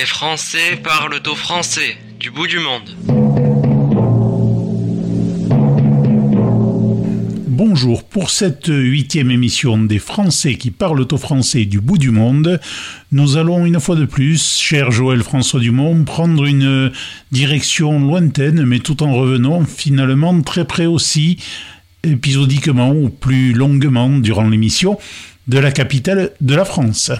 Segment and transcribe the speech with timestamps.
[0.00, 2.88] Les Français parlent au français du bout du monde.
[7.46, 12.58] Bonjour, pour cette huitième émission des Français qui parlent au français du bout du monde,
[13.12, 16.90] nous allons une fois de plus, cher Joël François Dumont, prendre une
[17.30, 21.36] direction lointaine, mais tout en revenant finalement très près aussi,
[22.04, 24.98] épisodiquement ou plus longuement durant l'émission,
[25.46, 27.12] de la capitale de la France.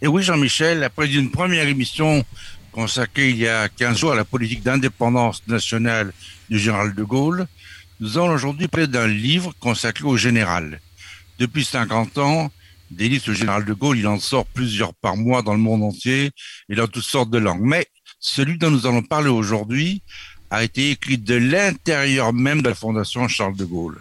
[0.00, 2.24] Et oui, Jean-Michel, après une première émission
[2.70, 6.12] consacrée il y a 15 jours à la politique d'indépendance nationale
[6.48, 7.48] du général de Gaulle,
[7.98, 10.80] nous allons aujourd'hui parler d'un livre consacré au général.
[11.40, 12.52] Depuis 50 ans,
[12.92, 15.58] des livres sur le général de Gaulle, il en sort plusieurs par mois dans le
[15.58, 16.30] monde entier
[16.68, 17.64] et dans toutes sortes de langues.
[17.64, 17.88] Mais
[18.20, 20.02] celui dont nous allons parler aujourd'hui
[20.50, 24.00] a été écrit de l'intérieur même de la Fondation Charles de Gaulle.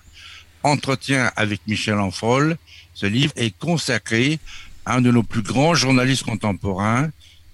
[0.61, 2.55] Entretien avec Michel Enfrol,
[2.93, 4.39] ce livre est consacré
[4.87, 7.09] un de nos plus grands journalistes contemporains,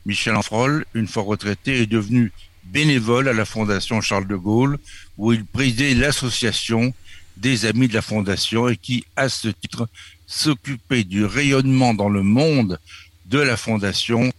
[0.06, 2.32] Michel Enfrol, une fois retraité, est devenu
[2.66, 4.78] bénévole à la Fondation Charles de Gaulle,
[5.18, 6.94] où il présidait l'association
[7.38, 9.88] des amis de la Fondation et qui, à ce titre,
[10.28, 12.80] s'occupait du rayonnement dans le monde
[13.26, 14.32] de la Fondation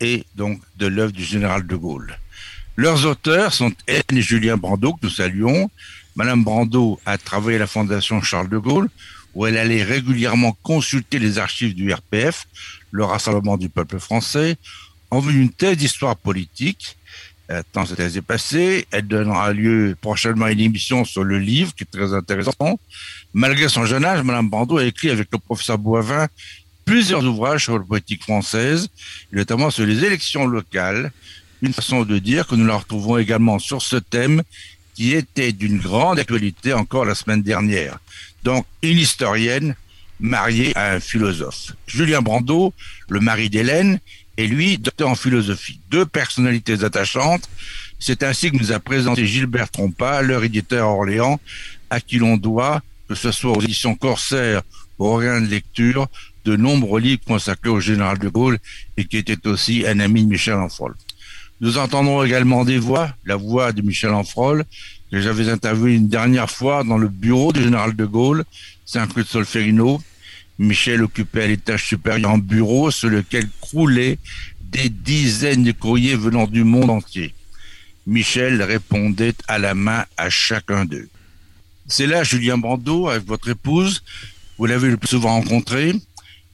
[0.00, 2.18] et donc de l'œuvre du général de Gaulle.
[2.76, 5.70] Leurs auteurs sont Hélène et Julien Brando, que nous saluons.
[6.16, 8.88] Madame Brando a travaillé à la Fondation Charles de Gaulle,
[9.34, 12.46] où elle allait régulièrement consulter les archives du RPF,
[12.90, 14.56] le Rassemblement du peuple français,
[15.10, 16.96] en vue d'une thèse d'histoire politique.
[17.72, 21.74] Tant cette thèse est passée, elle donnera lieu prochainement à une émission sur le livre,
[21.74, 22.80] qui est très intéressant.
[23.34, 26.26] Malgré son jeune âge, Madame Brando a écrit avec le professeur Boivin
[26.84, 28.88] plusieurs ouvrages sur la politique française,
[29.32, 31.12] notamment sur les élections locales,
[31.62, 34.42] une façon de dire que nous la retrouvons également sur ce thème
[34.94, 37.98] qui était d'une grande actualité encore la semaine dernière
[38.44, 39.74] donc une historienne
[40.20, 41.72] mariée à un philosophe.
[41.86, 42.72] Julien Brando,
[43.08, 43.98] le mari d'Hélène,
[44.36, 45.80] et lui, docteur en philosophie.
[45.90, 47.48] Deux personnalités attachantes.
[47.98, 51.40] C'est ainsi que nous a présenté Gilbert Trompa, leur éditeur à Orléans,
[51.90, 54.62] à qui l'on doit, que ce soit aux éditions Corsair
[54.98, 56.08] ou au rien de lecture,
[56.44, 58.58] de nombreux livres consacrés au général de Gaulle
[58.96, 60.94] et qui était aussi un ami de Michel Enfrol.
[61.60, 64.64] Nous entendrons également des voix, la voix de Michel Enfrol,
[65.20, 68.44] j'avais interviewé une dernière fois dans le bureau du général de Gaulle,
[68.84, 70.02] Saint-Cloud Solferino.
[70.58, 74.18] Michel occupait l'étage supérieur un bureau sur lequel croulaient
[74.60, 77.34] des dizaines de courriers venant du monde entier.
[78.06, 81.08] Michel répondait à la main à chacun d'eux.
[81.86, 84.02] C'est là Julien Brando avec votre épouse.
[84.58, 85.94] Vous l'avez le plus souvent rencontré.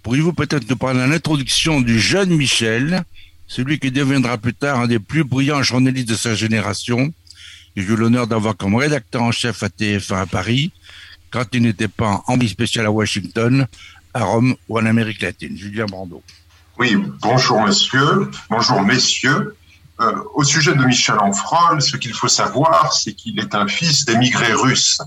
[0.02, 3.02] Pourriez-vous peut-être nous parler de l'introduction du jeune Michel,
[3.46, 7.12] celui qui deviendra plus tard un des plus brillants journalistes de sa génération,
[7.80, 10.72] j'ai eu l'honneur d'avoir comme rédacteur en chef à TF1 à Paris,
[11.30, 13.66] quand il n'était pas en vie spéciale à Washington,
[14.14, 15.56] à Rome ou en Amérique latine.
[15.56, 16.22] Julien Brando.
[16.78, 19.56] Oui, bonjour monsieur, bonjour messieurs.
[20.00, 24.06] Euh, au sujet de Michel Enfrol, ce qu'il faut savoir, c'est qu'il est un fils
[24.06, 24.98] d'émigrés russes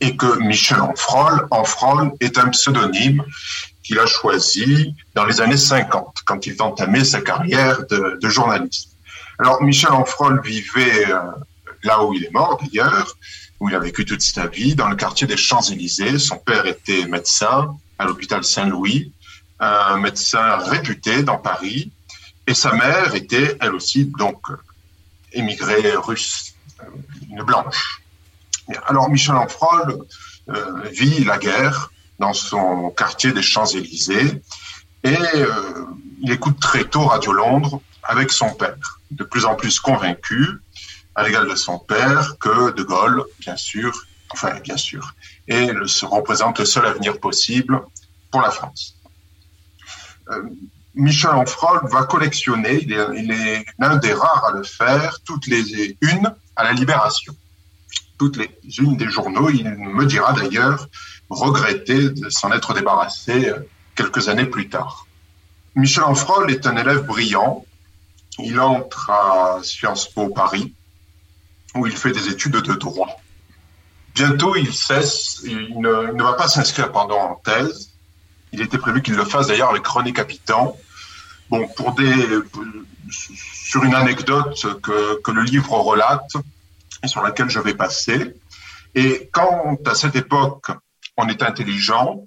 [0.00, 3.24] et que Michel Enfrol, Enfrol est un pseudonyme
[3.82, 8.90] qu'il a choisi dans les années 50, quand il entamait sa carrière de, journaliste.
[9.38, 11.18] Alors Michel Enfrol vivait euh,
[11.86, 13.16] là où il est mort d'ailleurs,
[13.60, 16.18] où il a vécu toute sa vie, dans le quartier des Champs-Élysées.
[16.18, 19.12] Son père était médecin à l'hôpital Saint-Louis,
[19.58, 21.90] un médecin réputé dans Paris,
[22.46, 24.40] et sa mère était elle aussi donc
[25.32, 26.54] émigrée russe,
[27.30, 28.02] une blanche.
[28.86, 30.06] Alors Michel Enfrol
[30.48, 34.42] euh, vit la guerre dans son quartier des Champs-Élysées
[35.04, 35.84] et euh,
[36.22, 40.60] il écoute très tôt Radio Londres avec son père, de plus en plus convaincu
[41.16, 43.92] à l'égal de son père que De Gaulle, bien sûr,
[44.30, 45.14] enfin bien sûr,
[45.48, 47.82] et se représente le seul avenir possible
[48.30, 48.96] pour la France.
[50.30, 50.42] Euh,
[50.94, 56.34] Michel Onfrol va collectionner, il est, l'un des rares à le faire, toutes les unes
[56.54, 57.34] à la Libération.
[58.18, 60.88] Toutes les unes des journaux, il me dira d'ailleurs
[61.28, 63.58] regretter de s'en être débarrassé euh,
[63.94, 65.06] quelques années plus tard.
[65.74, 67.64] Michel Onfrol est un élève brillant.
[68.38, 70.74] Il entre à Sciences Po Paris
[71.76, 73.20] où il fait des études de droit.
[74.14, 77.92] Bientôt, il cesse, il ne, va pas s'inscrire pendant en thèse.
[78.52, 80.76] Il était prévu qu'il le fasse d'ailleurs avec René Capitan.
[81.50, 82.14] Bon, pour des,
[83.10, 86.32] sur une anecdote que, que le livre relate
[87.02, 88.34] et sur laquelle je vais passer.
[88.94, 90.70] Et quand à cette époque,
[91.16, 92.24] on est intelligent,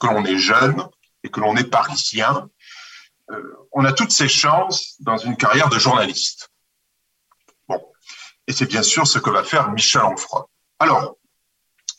[0.00, 0.84] que l'on est jeune
[1.22, 2.48] et que l'on est parisien,
[3.30, 6.50] euh, on a toutes ses chances dans une carrière de journaliste.
[8.46, 10.48] Et c'est bien sûr ce que va faire Michel Onfroy.
[10.78, 11.16] Alors,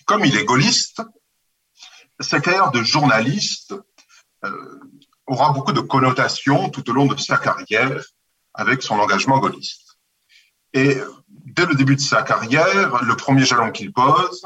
[0.05, 1.01] comme il est gaulliste,
[2.19, 3.73] sa carrière de journaliste
[4.43, 4.79] euh,
[5.25, 8.03] aura beaucoup de connotations tout au long de sa carrière.
[8.57, 9.97] avec son engagement gaulliste.
[10.73, 10.97] Et
[11.27, 14.45] dès le début de sa carrière, le premier jalon qu'il pose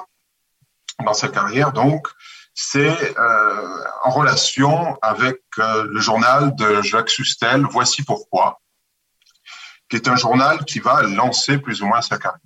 [1.05, 2.07] dans sa carrière, donc,
[2.53, 8.59] c'est euh, en relation avec euh, le journal de Jacques Sustel, Voici pourquoi,
[9.89, 12.39] qui est un journal qui va lancer plus ou moins sa carrière.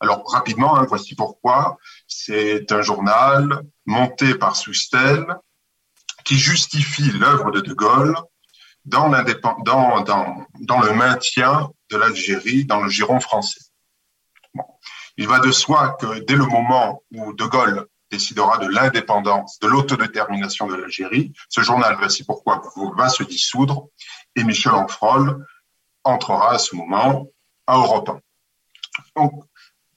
[0.00, 1.76] Alors rapidement, hein, voici pourquoi.
[2.06, 5.24] C'est un journal monté par Sustel
[6.24, 8.14] qui justifie l'œuvre de De Gaulle
[8.84, 9.10] dans,
[9.64, 13.60] dans, dans, dans le maintien de l'Algérie dans le giron français.
[15.16, 19.66] Il va de soi que dès le moment où De Gaulle décidera de l'indépendance, de
[19.66, 22.62] l'autodétermination de l'Algérie, ce journal, voici pourquoi,
[22.96, 23.88] va se dissoudre
[24.36, 25.44] et Michel Onfrol
[26.08, 27.28] entrera à ce moment
[27.66, 28.20] à Europe 1.
[29.16, 29.44] Donc,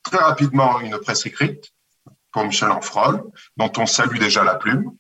[0.03, 1.71] très rapidement, une presse écrite
[2.31, 3.23] pour Michel Onfrol,
[3.57, 4.91] dont on salue déjà la plume.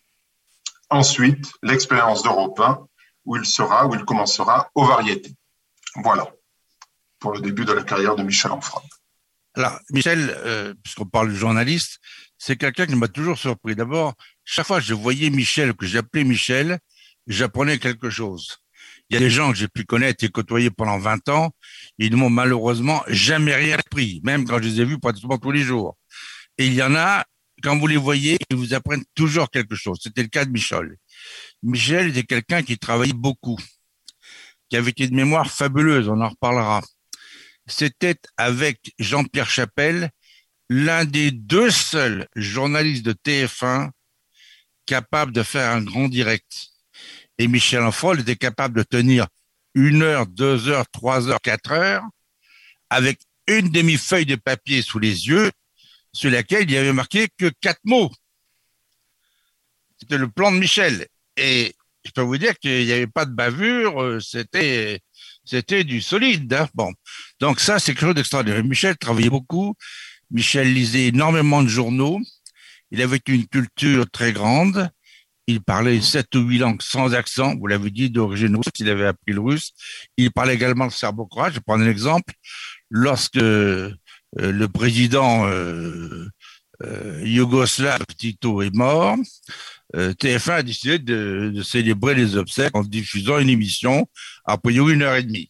[0.89, 2.85] Ensuite, l'expérience d'Europe 1,
[3.25, 5.35] où il sera, où il commencera aux variétés.
[5.95, 6.27] Voilà,
[7.19, 8.83] pour le début de la carrière de Michel Onfrol.
[9.53, 11.99] Alors, Michel, euh, puisqu'on parle de journaliste,
[12.37, 13.75] c'est quelqu'un qui m'a toujours surpris.
[13.75, 14.13] D'abord,
[14.45, 16.79] chaque fois que je voyais Michel, que j'appelais Michel,
[17.27, 18.60] j'apprenais quelque chose.
[19.11, 21.51] Il y a des gens que j'ai pu connaître et côtoyer pendant 20 ans,
[21.97, 25.51] ils ne m'ont malheureusement jamais rien appris, même quand je les ai vus pratiquement tous
[25.51, 25.97] les jours.
[26.57, 27.25] Et il y en a,
[27.61, 29.99] quand vous les voyez, ils vous apprennent toujours quelque chose.
[30.01, 30.95] C'était le cas de Michel.
[31.61, 33.59] Michel était quelqu'un qui travaillait beaucoup,
[34.69, 36.81] qui avait une mémoire fabuleuse, on en reparlera.
[37.67, 40.09] C'était avec Jean-Pierre Chapelle
[40.69, 43.89] l'un des deux seuls journalistes de TF1
[44.85, 46.70] capable de faire un grand direct.
[47.41, 49.25] Et Michel Enfrol était capable de tenir
[49.73, 52.03] une heure, deux heures, trois heures, quatre heures,
[52.91, 55.49] avec une demi-feuille de papier sous les yeux,
[56.13, 58.11] sur laquelle il y avait marqué que quatre mots.
[59.97, 61.07] C'était le plan de Michel.
[61.35, 61.73] Et
[62.05, 65.01] je peux vous dire qu'il n'y avait pas de bavure, euh, c'était,
[65.83, 66.53] du solide.
[66.53, 66.91] Hein.
[67.39, 68.63] Donc ça, c'est quelque chose d'extraordinaire.
[68.63, 69.73] Michel travaillait beaucoup.
[70.29, 72.19] Michel lisait énormément de journaux.
[72.91, 74.91] Il avait une culture très grande.
[75.47, 77.55] Il parlait sept ou huit langues sans accent.
[77.57, 78.71] Vous l'avez dit, d'origine russe.
[78.79, 79.71] Il avait appris le russe.
[80.17, 81.53] Il parlait également le serbo-croate.
[81.55, 82.33] Je prendre un exemple.
[82.89, 83.91] Lorsque euh,
[84.37, 86.27] le président euh,
[86.83, 89.17] euh, yougoslave Tito est mort,
[89.95, 94.07] euh, TF1 a décidé de, célébrer les obsèques en diffusant une émission
[94.45, 95.49] à priori une heure et demie.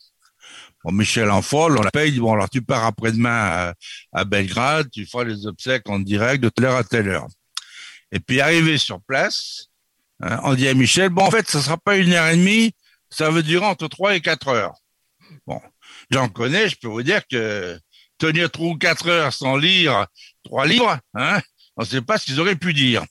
[0.84, 3.74] Bon, Michel Enfol, on l'appelle, il dit, bon, alors tu pars après-demain à,
[4.14, 7.28] à, Belgrade, tu feras les obsèques en direct de telle heure à telle heure.
[8.12, 9.68] Et puis arrivé sur place,
[10.44, 12.74] on dit à Michel, bon, en fait, ça sera pas une heure et demie,
[13.10, 14.74] ça veut durer entre trois et quatre heures.
[15.48, 15.62] Bon,
[16.10, 17.80] j'en connais, je peux vous dire que
[18.18, 20.06] tenir trois ou quatre heures sans lire
[20.44, 21.42] trois livres, hein,
[21.76, 23.04] on ne sait pas ce qu'ils auraient pu dire.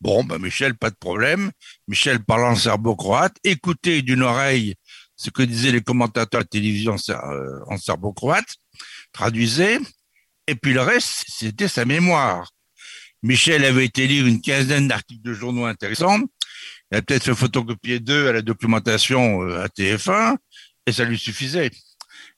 [0.00, 1.50] Bon, ben Michel, pas de problème.
[1.88, 4.74] Michel parlant serbo-croate, écoutez d'une oreille
[5.16, 8.56] ce que disaient les commentateurs de télévision euh, en serbo-croate,
[9.12, 9.78] traduisait,
[10.46, 12.50] et puis le reste, c'était sa mémoire.
[13.22, 16.20] Michel avait été lire une quinzaine d'articles de journaux intéressants,
[16.92, 20.36] il a peut-être fait photocopier deux à la documentation euh, à TF1
[20.86, 21.70] et ça lui suffisait.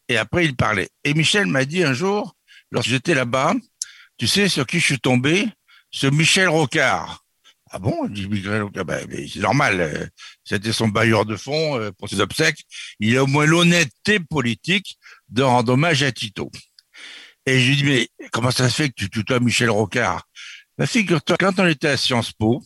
[0.09, 0.89] Et après, il parlait.
[1.05, 2.35] Et Michel m'a dit un jour,
[2.71, 3.55] lorsque j'étais là-bas,
[4.17, 5.49] tu sais sur qui je suis tombé?
[5.91, 7.25] Sur Michel Rocard.
[7.71, 8.07] Ah bon?
[8.09, 8.85] Dit Michel Rocard.
[8.85, 9.81] Ben, c'est normal.
[9.81, 10.07] Euh,
[10.45, 12.65] c'était son bailleur de fonds euh, pour ses obsèques.
[13.01, 16.51] Il a au moins l'honnêteté politique de rendre hommage à Tito.
[17.47, 20.27] Et je lui dis, mais comment ça se fait que tu tutoies Michel Rocard?
[20.77, 22.63] Ben, Figure-toi, quand on était à Sciences Po,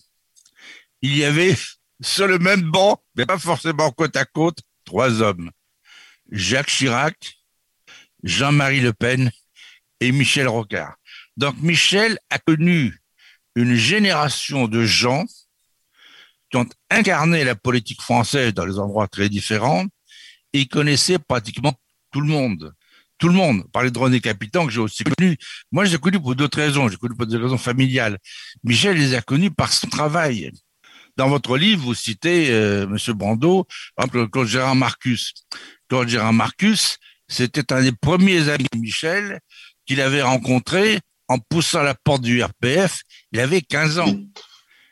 [1.03, 1.57] il y avait
[2.01, 5.51] sur le même banc, mais pas forcément côte à côte, trois hommes.
[6.31, 7.39] Jacques Chirac,
[8.23, 9.31] Jean-Marie Le Pen
[10.01, 10.95] et Michel Rocard.
[11.37, 13.01] Donc Michel a connu
[13.55, 15.25] une génération de gens
[16.51, 19.87] qui ont incarné la politique française dans des endroits très différents
[20.53, 21.73] et ils connaissaient pratiquement
[22.11, 22.75] tout le monde.
[23.19, 23.65] Tout le monde.
[23.73, 25.37] Parlait de René Capitan, que j'ai aussi connu.
[25.71, 26.89] Moi, je l'ai connu pour d'autres raisons.
[26.89, 28.19] J'ai connu pour des raisons familiales.
[28.65, 30.51] Michel les a connus par son travail.
[31.23, 35.35] Dans votre livre, vous citez, euh, Monsieur Brando, par exemple, Claude Gérard Marcus.
[35.89, 36.99] Claude Gérard Marcus,
[37.29, 39.39] c'était un des premiers amis de Michel
[39.87, 40.99] qu'il avait rencontré
[41.29, 43.03] en poussant la porte du RPF.
[43.31, 44.17] Il avait 15 ans.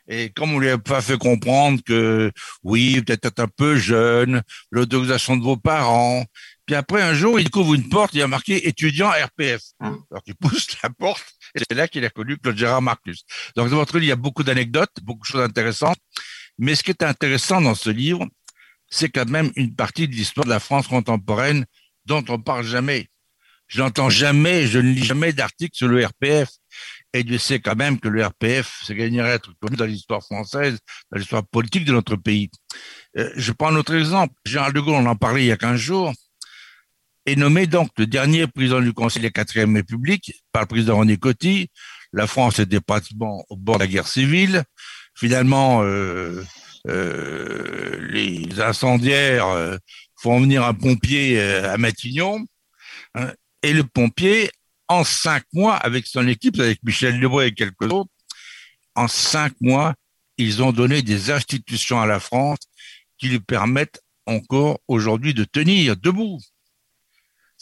[0.07, 2.31] Et comme on lui a pas fait comprendre que
[2.63, 6.23] oui, peut-être un peu jeune, l'autorisation de vos parents.
[6.65, 9.61] Puis après, un jour, il découvre une porte, il y a marqué étudiant RPF.
[9.81, 10.01] Hum.
[10.09, 13.23] Alors il pousse la porte, et c'est là qu'il a connu Claude Gérard Marcus.
[13.55, 15.97] Donc, dans votre livre, il y a beaucoup d'anecdotes, beaucoup de choses intéressantes.
[16.57, 18.27] Mais ce qui est intéressant dans ce livre,
[18.89, 21.65] c'est quand même une partie de l'histoire de la France contemporaine
[22.05, 23.07] dont on parle jamais.
[23.67, 26.49] Je n'entends jamais, je ne lis jamais d'articles sur le RPF.
[27.13, 30.21] Et je sais quand même que le RPF, c'est gagnerait à être connu dans l'histoire
[30.21, 30.77] française,
[31.09, 32.49] dans l'histoire politique de notre pays.
[33.17, 34.33] Euh, je prends un autre exemple.
[34.45, 36.13] Gérald de Gaulle, on en parlait il y a 15 jours.
[37.25, 40.97] Est nommé donc le dernier président du Conseil de la quatrième République par le président
[40.97, 41.69] René Coty.
[42.13, 44.63] La France était pratiquement au bord de la guerre civile.
[45.15, 46.43] Finalement, euh,
[46.87, 49.77] euh, les incendiaires euh,
[50.19, 52.45] font venir un pompier euh, à Matignon.
[53.15, 53.31] Hein,
[53.63, 54.49] et le pompier,
[54.87, 58.09] en cinq mois, avec son équipe, avec Michel Lebrun et quelques autres,
[58.95, 59.93] en cinq mois,
[60.37, 62.59] ils ont donné des institutions à la France
[63.17, 66.39] qui lui permettent encore aujourd'hui de tenir debout.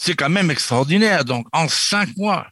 [0.01, 1.25] C'est quand même extraordinaire.
[1.25, 2.47] Donc, en cinq mois,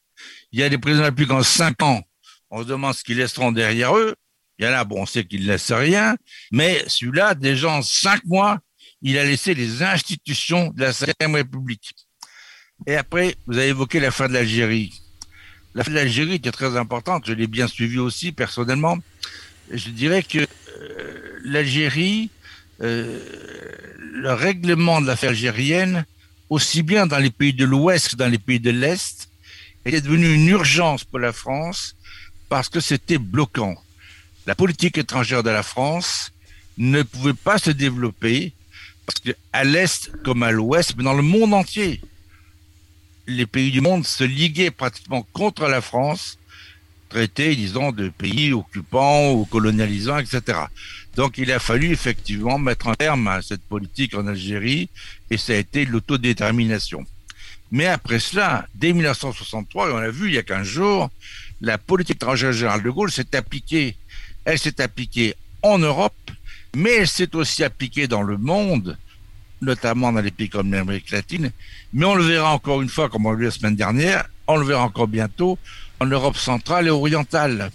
[0.52, 2.02] il y a des présidents plus qu'en cinq ans.
[2.50, 4.16] On se demande ce qu'ils laisseront derrière eux.
[4.60, 6.18] Il y en a, bon, on sait qu'ils ne laissent rien.
[6.52, 8.60] Mais celui-là, déjà en cinq mois,
[9.02, 11.94] il a laissé les institutions de la Cinquième République.
[12.86, 14.92] Et après, vous avez évoqué la fin de l'Algérie.
[15.74, 17.24] La fin de l'Algérie était très importante.
[17.28, 18.98] Je l'ai bien suivi aussi personnellement.
[19.72, 22.30] Je dirais que euh, l'Algérie,
[22.82, 23.22] euh,
[24.00, 26.06] le règlement de l'affaire algérienne,
[26.50, 29.30] aussi bien dans les pays de l'Ouest que dans les pays de l'Est,
[29.86, 31.96] était devenu une urgence pour la France
[32.50, 33.76] parce que c'était bloquant.
[34.46, 36.32] La politique étrangère de la France
[36.78, 38.54] ne pouvait pas se développer
[39.06, 42.02] parce qu'à l'Est comme à l'Ouest, mais dans le monde entier,
[43.28, 46.38] les pays du monde se liguaient pratiquement contre la France,
[47.10, 50.60] traités, disons, de pays occupants ou colonialisants, etc.
[51.18, 54.88] Donc il a fallu effectivement mettre un terme à cette politique en Algérie
[55.32, 57.06] et ça a été l'autodétermination.
[57.72, 61.10] Mais après cela, dès 1963, et on l'a vu il y a 15 jours,
[61.60, 63.96] la politique étrangère générale de Gaulle s'est appliquée.
[64.46, 66.14] Elle s'est appliquée en Europe,
[66.76, 68.96] mais elle s'est aussi appliquée dans le monde,
[69.62, 71.52] notamment dans les pays comme l'Amérique latine.
[71.94, 74.58] Mais on le verra encore une fois, comme on l'a vu la semaine dernière, on
[74.58, 75.58] le verra encore bientôt
[76.00, 77.72] en Europe centrale et orientale.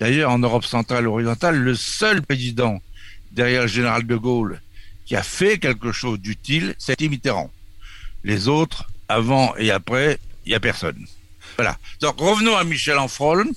[0.00, 2.80] D'ailleurs, en Europe centrale orientale, le seul président
[3.32, 4.60] derrière le général de Gaulle
[5.04, 7.50] qui a fait quelque chose d'utile, c'était Mitterrand.
[8.24, 11.06] Les autres, avant et après, il n'y a personne.
[11.56, 11.78] Voilà.
[12.00, 13.48] Donc revenons à Michel Enfrol.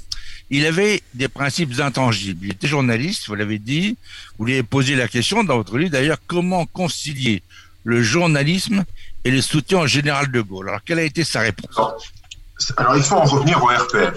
[0.52, 2.48] Il avait des principes intangibles.
[2.48, 3.98] Il était journaliste, vous l'avez dit.
[4.38, 7.44] Vous lui avez posé la question dans votre livre, d'ailleurs, comment concilier
[7.84, 8.84] le journalisme
[9.24, 10.70] et le soutien au général de Gaulle.
[10.70, 12.12] Alors, quelle a été sa réponse?
[12.78, 14.16] Alors, il faut en revenir au RPF,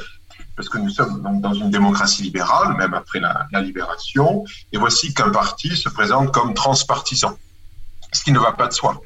[0.56, 5.14] parce que nous sommes donc dans une démocratie libérale, même après la, libération, et voici
[5.14, 7.38] qu'un parti se présente comme transpartisan,
[8.12, 9.00] ce qui ne va pas de soi.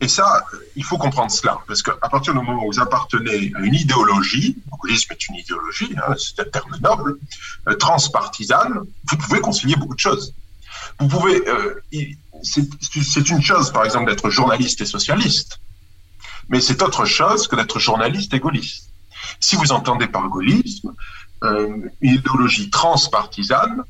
[0.00, 0.44] Et ça,
[0.76, 4.56] il faut comprendre cela, parce qu'à partir du moment où vous appartenez à une idéologie,
[4.82, 7.16] gaullisme est une idéologie, hein, c'est un terme noble,
[7.68, 10.34] euh, transpartisane, vous pouvez concilier beaucoup de choses.
[10.98, 11.80] Vous pouvez, euh,
[12.42, 15.60] c'est une chose, par exemple, d'être journaliste et socialiste,
[16.48, 18.90] mais c'est autre chose que d'être journaliste et gaulliste.
[19.40, 20.94] Si vous entendez par gaullisme
[21.42, 23.82] euh, une idéologie transpartisane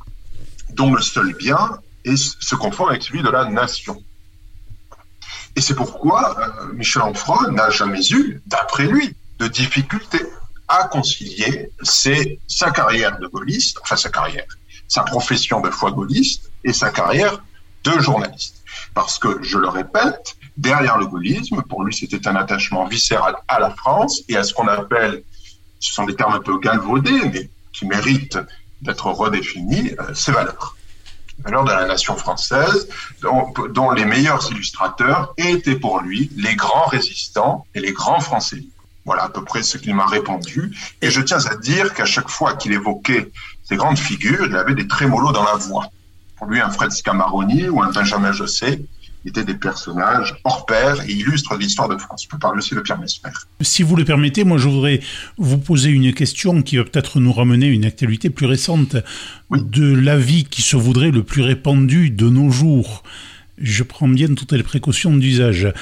[0.70, 4.02] dont le seul bien est, se confond avec celui de la nation.
[5.56, 10.18] Et c'est pourquoi euh, Michel Onfroy n'a jamais eu, d'après lui, de difficulté
[10.68, 14.46] à concilier sa carrière de gaulliste, enfin sa carrière,
[14.88, 17.42] sa profession de foi gaulliste et sa carrière
[17.84, 18.62] de journaliste.
[18.94, 23.60] Parce que, je le répète, derrière le gaullisme, pour lui, c'était un attachement viscéral à
[23.60, 25.22] la France et à ce qu'on appelle,
[25.80, 28.38] ce sont des termes un peu galvaudés, mais qui méritent
[28.82, 30.76] d'être redéfinis, euh, ses valeurs
[31.38, 32.88] valeurs de la nation française,
[33.20, 38.62] dont, dont, les meilleurs illustrateurs étaient pour lui les grands résistants et les grands Français.
[39.04, 40.72] Voilà à peu près ce qu'il m'a répondu.
[41.02, 43.30] Et je tiens à dire qu'à chaque fois qu'il évoquait
[43.64, 45.86] ces grandes figures, il avait des trémolos dans la voix.
[46.36, 48.80] Pour lui, un Fred Scamaroni ou un Benjamin Josset
[49.26, 52.24] étaient des personnages hors pair et illustrent l'histoire de France.
[52.24, 53.30] Je peux parler aussi de Pierre Mesmer.
[53.60, 55.00] Si vous le permettez, moi je voudrais
[55.38, 58.96] vous poser une question qui va peut-être nous ramener à une actualité plus récente
[59.50, 59.60] oui.
[59.62, 63.02] de l'avis qui se voudrait le plus répandu de nos jours.
[63.58, 65.72] Je prends bien toutes les précautions d'usage.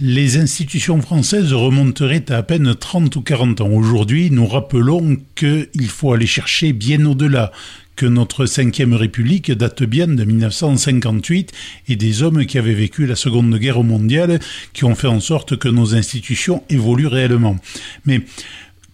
[0.00, 3.70] Les institutions françaises remonteraient à à peine 30 ou 40 ans.
[3.70, 7.52] Aujourd'hui, nous rappelons qu'il faut aller chercher bien au-delà,
[7.96, 11.52] que notre cinquième République date bien de 1958
[11.88, 14.38] et des hommes qui avaient vécu la Seconde Guerre mondiale
[14.72, 17.56] qui ont fait en sorte que nos institutions évoluent réellement.
[18.04, 18.22] Mais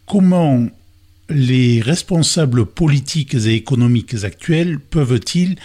[0.07, 0.67] comment
[1.29, 5.57] les responsables politiques et économiques actuels peuvent-ils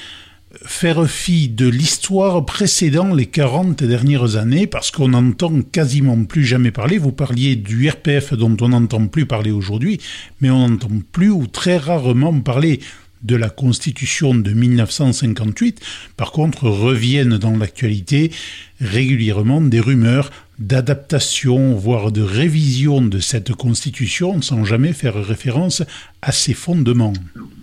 [0.63, 4.67] faire fi de l'histoire précédant les 40 dernières années?
[4.67, 6.97] Parce qu'on n'entend quasiment plus jamais parler.
[6.97, 9.99] Vous parliez du RPF dont on n'entend plus parler aujourd'hui,
[10.41, 12.79] mais on n'entend plus ou très rarement parler
[13.23, 15.81] de la Constitution de 1958.
[16.17, 18.31] Par contre, reviennent dans l'actualité
[18.79, 25.83] régulièrement des rumeurs d'adaptation, voire de révision de cette Constitution sans jamais faire référence
[26.21, 27.13] à ses fondements.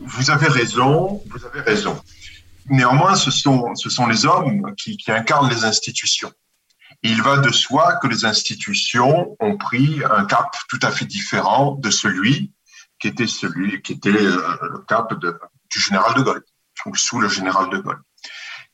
[0.05, 1.97] Vous avez raison, vous avez raison.
[2.69, 6.33] Néanmoins, ce sont, ce sont les hommes qui, qui incarnent les institutions.
[7.03, 11.77] Il va de soi que les institutions ont pris un cap tout à fait différent
[11.83, 12.53] de celui
[13.03, 16.45] qui était celui qui était euh, le cap du général de Gaulle,
[16.87, 18.01] ou sous le général de Gaulle.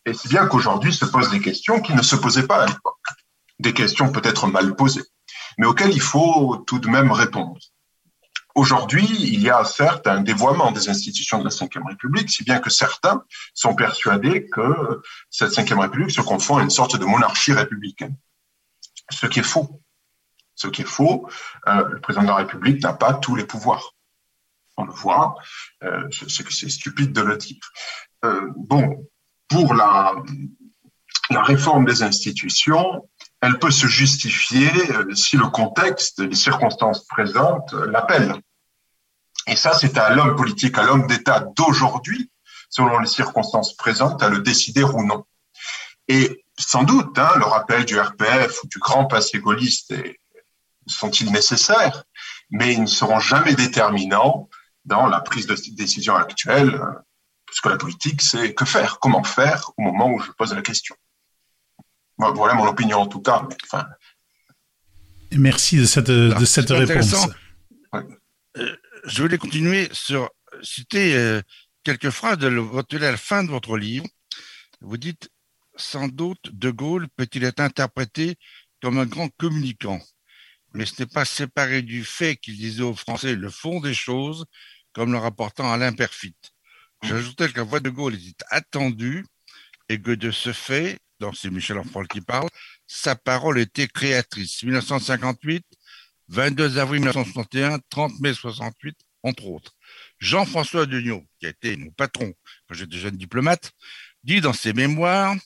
[0.04, 3.06] Et c'est bien qu'aujourd'hui se posent des questions qui ne se posaient pas à l'époque.
[3.58, 5.06] Des questions peut-être mal posées,
[5.56, 7.58] mais auxquelles il faut tout de même répondre.
[8.54, 12.58] Aujourd'hui, il y a certes un dévoiement des institutions de la Ve République, si bien
[12.58, 17.52] que certains sont persuadés que cette Ve République se confond à une sorte de monarchie
[17.54, 18.16] républicaine.
[19.10, 19.80] Ce qui est faux.
[20.54, 21.28] Ce qui est faux,
[21.66, 23.94] euh, le président de la République n'a pas tous les pouvoirs.
[24.78, 25.34] On le voit,
[25.82, 27.58] euh, c'est stupide de le dire.
[28.24, 29.08] Euh, bon,
[29.48, 30.14] pour la,
[31.30, 33.08] réforme des institutions,
[33.40, 38.36] elle peut se justifier euh, si le contexte, les circonstances présentes l'appellent.
[39.48, 42.30] Et ça, c'est à l'homme politique, à l'homme d'État d'aujourd'hui,
[42.70, 45.24] selon les circonstances présentes, à le décider ou non.
[46.06, 49.92] Et sans doute, hein, le rappel du RPF ou du grand passé gaulliste
[50.86, 52.04] sont-ils nécessaires,
[52.50, 54.48] mais ils ne seront jamais déterminants
[54.88, 56.92] dans la prise de décision actuelle, euh,
[57.46, 60.62] parce que la politique, c'est que faire, comment faire au moment où je pose la
[60.62, 60.96] question.
[62.16, 63.46] Voilà mon opinion en tout cas.
[63.64, 63.86] enfin...
[65.32, 67.28] Merci de cette, de cette réponse.
[68.56, 70.28] Euh, je voulais continuer sur
[70.62, 71.40] citer euh,
[71.84, 74.06] quelques phrases de votre à la fin de votre livre.
[74.80, 75.30] Vous dites
[75.76, 78.36] sans doute De Gaulle peut-il être interprété
[78.82, 80.00] comme un grand communicant,
[80.74, 84.44] mais ce n'est pas séparé du fait qu'il disait aux Français le fond des choses,
[84.98, 86.34] comme le rapportant Alain Perfit.
[87.04, 89.24] J'ajoutais que la voix de Gaulle était attendue
[89.88, 92.48] et que de ce fait, donc c'est Michel Enfant qui parle,
[92.88, 94.64] sa parole était créatrice.
[94.64, 95.64] 1958,
[96.26, 99.70] 22 avril 1961, 30 mai 68, entre autres.
[100.18, 102.34] Jean-François Degnaud, qui a été mon patron
[102.66, 103.70] quand j'étais jeune diplomate,
[104.24, 105.36] dit dans ses mémoires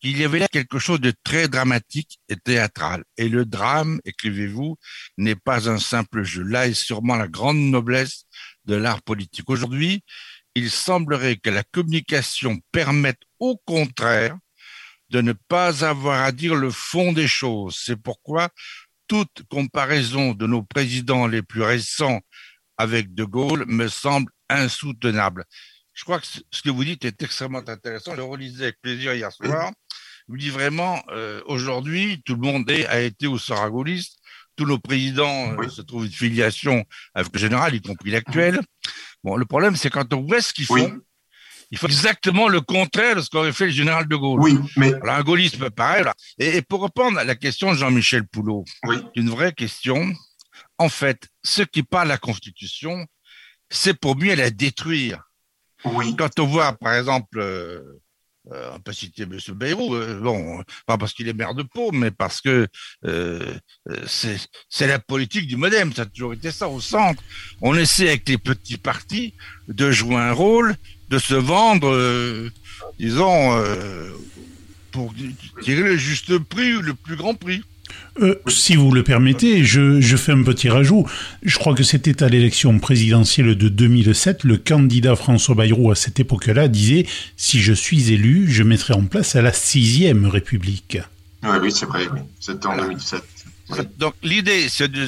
[0.00, 3.04] qu'il y avait là quelque chose de très dramatique et théâtral.
[3.16, 4.76] Et le drame, écrivez-vous,
[5.16, 6.42] n'est pas un simple jeu.
[6.42, 8.24] Là est sûrement la grande noblesse
[8.66, 9.48] de l'art politique.
[9.48, 10.02] Aujourd'hui,
[10.54, 14.36] il semblerait que la communication permette au contraire
[15.10, 17.80] de ne pas avoir à dire le fond des choses.
[17.84, 18.48] C'est pourquoi
[19.06, 22.20] toute comparaison de nos présidents les plus récents
[22.76, 25.44] avec De Gaulle me semble insoutenable.
[25.92, 28.12] Je crois que ce que vous dites est extrêmement intéressant.
[28.12, 29.72] Je le relisais avec plaisir hier soir.
[30.28, 33.70] Vous dites vraiment, euh, aujourd'hui, tout le monde a été au sera.
[34.56, 38.60] Tous nos présidents euh, se trouvent une filiation avec le général, y compris l'actuel.
[39.22, 41.00] Bon, le problème, c'est quand on voit ce qu'ils font,
[41.70, 44.40] il faut exactement le contraire de ce qu'aurait fait le général de Gaulle.
[44.40, 44.92] Oui, mais.
[45.08, 46.04] un gaulliste peut pareil.
[46.38, 48.64] Et, pour répondre à la question de Jean-Michel Poulot,
[49.14, 50.12] une vraie question.
[50.78, 53.06] En fait, ceux qui parlent de la Constitution,
[53.68, 55.22] c'est pour mieux la détruire.
[55.84, 56.14] Oui.
[56.16, 58.00] Quand on voit, par exemple, euh,
[58.52, 59.38] euh, on peut citer M.
[59.54, 62.68] Bayrou, euh, bon, pas parce qu'il est maire de Pau, mais parce que
[63.04, 63.54] euh,
[64.06, 67.22] c'est la politique du modem, ça a toujours été ça au centre.
[67.60, 69.34] On essaie avec les petits partis
[69.68, 70.76] de jouer un rôle,
[71.08, 72.50] de se vendre,
[72.98, 73.64] disons,
[74.92, 75.12] pour
[75.62, 77.62] tirer le juste prix ou le plus grand prix.
[78.20, 81.06] Euh, si vous le permettez, je, je, fais un petit rajout.
[81.42, 86.18] Je crois que c'était à l'élection présidentielle de 2007, le candidat François Bayrou à cette
[86.18, 90.98] époque-là disait «Si je suis élu, je mettrai en place à la sixième République».
[91.42, 92.20] Oui, oui, c'est vrai, oui.
[92.40, 93.22] c'était en 2007.
[93.98, 95.06] Donc l'idée, c'est de,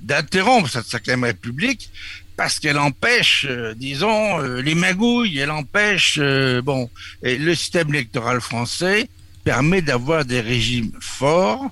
[0.00, 1.90] d'interrompre cette cinquième République
[2.36, 6.20] parce qu'elle empêche, euh, disons, euh, les magouilles, elle empêche,
[6.62, 6.88] bon,
[7.22, 9.08] et le système électoral français
[9.48, 11.70] permet d'avoir des régimes forts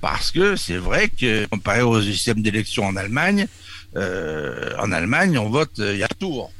[0.00, 3.46] parce que c'est vrai que comparé au système d'élection en Allemagne,
[3.94, 6.50] euh, en Allemagne, on vote, il y a tour.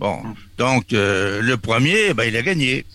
[0.00, 0.22] Bon,
[0.56, 2.86] donc euh, le premier, ben, il a gagné.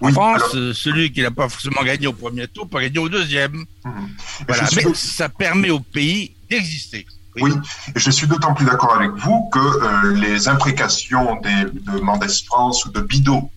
[0.00, 3.66] En France, celui qui n'a pas forcément gagné au premier tour peut gagner au deuxième.
[4.48, 7.04] Voilà, mais ça permet au pays d'exister.
[7.40, 7.50] Oui.
[7.94, 12.84] je suis d'autant plus d'accord avec vous que euh, les imprécations des, de Mendès France
[12.86, 13.50] ou de Bidot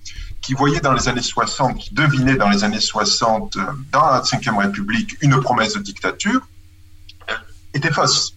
[0.46, 4.22] qui voyait dans les années 60, qui devinait dans les années 60, euh, dans la
[4.22, 6.42] Ve République, une promesse de dictature,
[7.74, 8.36] étaient fausses.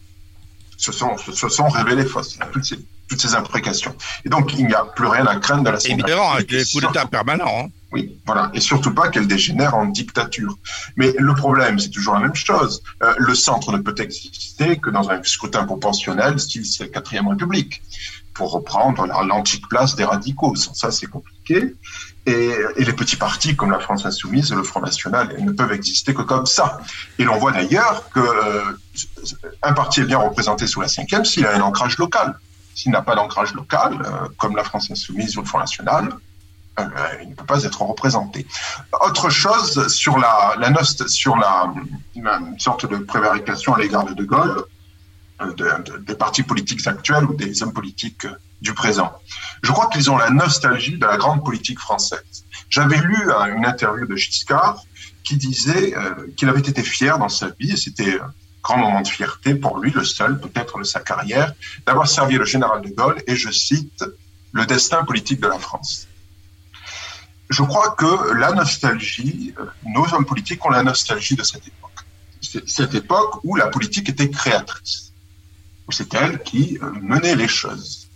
[0.79, 3.95] Se sont, se sont révélées fausses, toutes ces, toutes ces imprécations.
[4.25, 6.65] Et donc, il n'y a plus rien à craindre de la Ve Évidemment, avec les
[6.65, 7.65] coups d'État permanents.
[7.65, 7.69] Hein.
[7.93, 8.51] Oui, voilà.
[8.55, 10.57] Et surtout pas qu'elle dégénère en dictature.
[10.97, 12.83] Mais le problème, c'est toujours la même chose.
[13.03, 17.29] Euh, le centre ne peut exister que dans un scrutin proportionnel, style c'est la quatrième
[17.29, 17.83] République
[18.33, 20.55] pour reprendre l'antique place des radicaux.
[20.55, 21.38] Sans ça, c'est compliqué.
[21.51, 21.75] Et,
[22.77, 26.23] les petits partis comme la France Insoumise et le Front National ne peuvent exister que
[26.23, 26.79] comme ça.
[27.19, 28.63] Et l'on voit d'ailleurs que euh,
[29.63, 32.39] un parti est bien représenté sous la cinquième s'il a un ancrage local.
[32.75, 36.13] S'il n'a pas d'ancrage local, euh, comme la France Insoumise ou le Front National,
[36.79, 36.85] Euh,
[37.23, 38.47] il ne peut pas être représenté.
[39.01, 41.73] Autre chose sur la, la sur la,
[42.59, 44.65] sorte de prévarication à l'égard de De Gaulle,
[45.41, 48.27] euh, des partis politiques actuels ou des hommes politiques
[48.61, 49.13] du présent.
[49.63, 52.45] Je crois qu'ils ont la nostalgie de la grande politique française.
[52.71, 53.17] J'avais lu
[53.57, 54.83] une interview de Giscard
[55.23, 55.95] qui disait
[56.37, 59.79] qu'il avait été fier dans sa vie, et c'était un grand moment de fierté pour
[59.79, 61.53] lui, le seul peut-être de sa carrière,
[61.87, 64.05] d'avoir servi le général de Gaulle, et je cite,
[64.53, 66.09] le destin politique de la France
[67.49, 71.91] je crois que la nostalgie, euh, nos hommes politiques ont la nostalgie de cette époque.
[72.67, 75.08] Cette époque où la politique était créatrice,
[75.93, 78.09] c'est elle qui euh, menait les choses.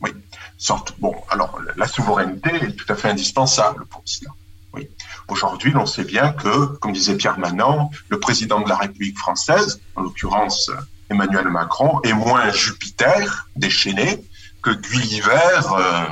[0.00, 0.10] Oui,
[0.56, 0.94] sorte.
[0.98, 4.30] Bon, alors la souveraineté est tout à fait indispensable pour cela.
[4.74, 4.88] Oui.
[5.28, 9.80] Aujourd'hui, on sait bien que, comme disait Pierre Manant, le président de la République française,
[9.96, 10.70] en l'occurrence
[11.10, 14.22] Emmanuel Macron, est moins Jupiter déchaîné
[14.62, 16.06] que Gulliver euh,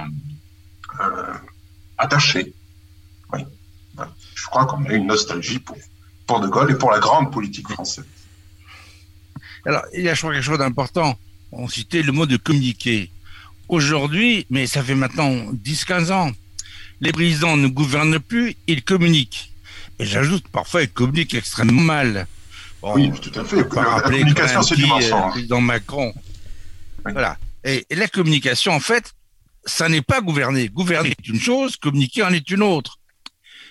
[1.01, 1.35] euh,
[1.99, 2.55] attaché.
[3.33, 3.45] Oui.
[4.35, 5.63] Je crois qu'on a une nostalgie
[6.27, 8.05] pour De Gaulle et pour la grande politique française.
[9.67, 11.19] Alors, il y a, je crois, quelque chose d'important.
[11.53, 13.11] On citait le mot de communiquer.
[13.69, 16.31] Aujourd'hui, mais ça fait maintenant 10-15 ans,
[17.01, 19.53] les présidents ne gouvernent plus, ils communiquent.
[19.99, 22.27] Et j'ajoute, parfois, ils communiquent extrêmement mal.
[22.83, 23.57] oui, tout à fait.
[23.75, 25.33] La, communication, c'est du euh, mensonge.
[25.33, 26.15] Président Macron.
[27.05, 27.37] Voilà.
[27.65, 29.15] et, la communication, en fait,
[29.65, 30.69] ça n'est pas gouverner.
[30.69, 32.99] Gouverner est une chose, communiquer en est une autre.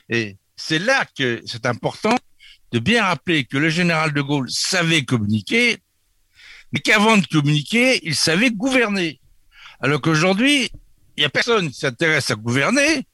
[0.10, 2.18] Et c'est là que c'est important
[2.72, 5.78] de bien rappeler que le général de Gaulle savait communiquer,
[6.72, 9.20] mais qu'avant de communiquer, il savait gouverner.
[9.80, 10.70] Alors qu'aujourd'hui,
[11.18, 13.06] il n'y a personne qui s'intéresse à gouverner.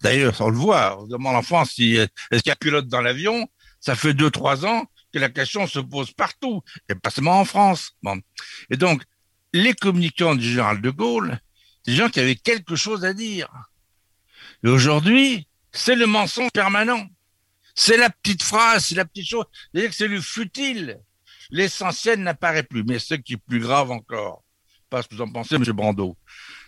[0.00, 3.00] D'ailleurs, on le voit, on demande en France si, est-ce qu'il y a pilote dans
[3.00, 3.48] l'avion?
[3.80, 7.44] Ça fait deux, trois ans que la question se pose partout, et pas seulement en
[7.44, 7.96] France.
[8.70, 9.02] Et donc,
[9.52, 11.40] les communicants du général de Gaulle,
[11.86, 13.48] des gens qui avaient quelque chose à dire.
[14.64, 17.06] Et aujourd'hui, c'est le mensonge permanent.
[17.74, 19.44] C'est la petite phrase, c'est la petite chose.
[19.72, 21.00] C'est-à-dire que c'est le futile.
[21.50, 22.84] L'essentiel n'apparaît plus.
[22.84, 24.44] Mais ce qui est plus grave encore,
[24.90, 25.64] pas ce que vous en pensez, M.
[25.64, 26.16] Brando,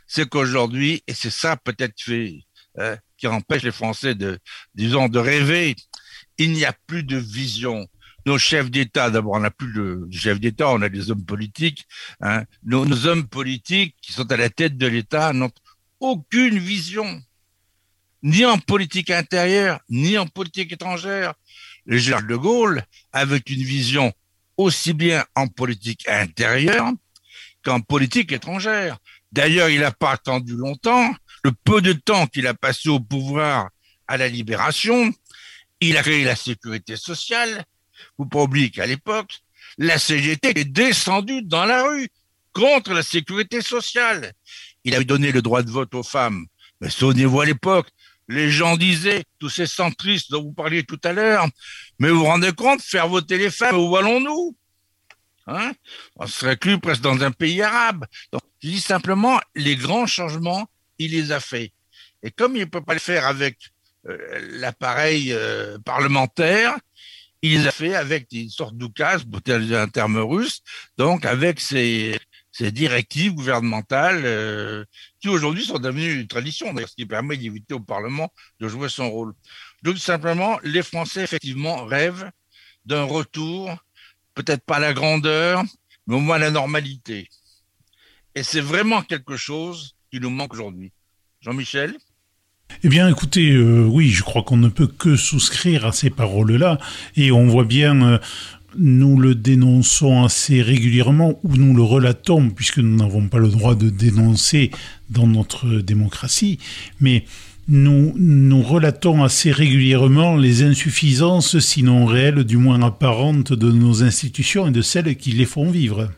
[0.07, 2.45] c'est qu'aujourd'hui, et c'est ça peut-être fait,
[2.79, 4.39] hein, qui empêche les Français de,
[4.75, 5.77] disons, de rêver,
[6.39, 7.87] il n'y a plus de vision
[8.27, 11.87] nos chefs d'État, d'abord, on n'a plus de chefs d'État, on a des hommes politiques.
[12.21, 12.45] Hein.
[12.63, 15.53] Nos, hommes politiques qui sont à la tête de l'État n'ont
[16.01, 17.23] aucune vision,
[18.23, 21.35] ni en politique intérieure, ni en politique étrangère.
[21.87, 24.13] Général de Gaulle avait une vision
[24.61, 26.93] aussi bien en politique intérieure
[27.65, 28.99] qu'en politique étrangère.
[29.33, 31.15] D'ailleurs, il n'a pas attendu longtemps.
[31.45, 33.71] Le peu de temps qu'il a passé au pouvoir
[34.09, 35.13] à la libération,
[35.81, 37.65] il a créé la sécurité sociale,
[38.17, 39.41] faut pas oublier qu'à l'époque,
[39.79, 42.09] la CGT est descendue dans la rue
[42.53, 44.33] contre la sécurité sociale.
[44.85, 46.47] Il avait donné le droit de vote aux femmes.
[46.81, 47.89] Mais souvenez-vous à l'époque,
[48.29, 51.47] les gens disaient, tous ces centristes dont vous parliez tout à l'heure,
[52.01, 54.57] mais vous vous rendez compte, faire voter les femmes, où allons-nous?
[55.47, 55.73] Hein?
[56.17, 58.07] On serait cru presque dans un pays arabe.
[58.33, 60.67] Donc, je dis simplement, les grands changements,
[60.99, 61.73] il les a faits.
[62.23, 63.59] Et comme il ne peut pas le faire avec
[64.09, 64.17] euh,
[64.53, 66.79] l'appareil euh, parlementaire,
[67.43, 70.63] il les a fait avec une sorte d'oukaz, pour un terme russe,
[70.97, 72.19] donc avec ces,
[72.51, 74.85] ces directives gouvernementales euh,
[75.21, 79.11] qui aujourd'hui sont devenues une tradition, ce qui permet d'éviter au Parlement de jouer son
[79.11, 79.35] rôle.
[79.83, 82.31] Donc simplement, les Français effectivement rêvent
[82.87, 83.75] d'un retour,
[84.35, 85.63] peut-être pas à la grandeur,
[86.07, 87.29] mais au moins à la normalité.
[88.35, 90.93] Et c'est vraiment quelque chose qui nous manque aujourd'hui.
[91.41, 91.95] Jean-Michel?
[92.85, 96.79] Eh bien, écoutez, euh, oui, je crois qu'on ne peut que souscrire à ces paroles-là,
[97.17, 98.19] et on voit bien, euh,
[98.77, 103.75] nous le dénonçons assez régulièrement, ou nous le relatons, puisque nous n'avons pas le droit
[103.75, 104.71] de dénoncer
[105.09, 106.59] dans notre démocratie,
[107.01, 107.25] mais
[107.71, 114.67] nous, nous relatons assez régulièrement les insuffisances, sinon réelles, du moins apparentes, de nos institutions
[114.67, 116.11] et de celles qui les font vivre.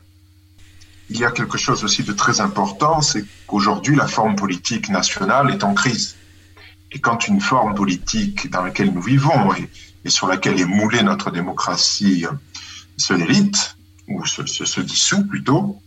[1.10, 5.50] Il y a quelque chose aussi de très important, c'est qu'aujourd'hui, la forme politique nationale
[5.50, 6.16] est en crise.
[6.90, 9.68] Et quand une forme politique dans laquelle nous vivons et,
[10.08, 12.30] sur laquelle est moulée notre démocratie euh,
[12.96, 13.76] se délite,
[14.08, 15.81] ou se, se, dissout plutôt,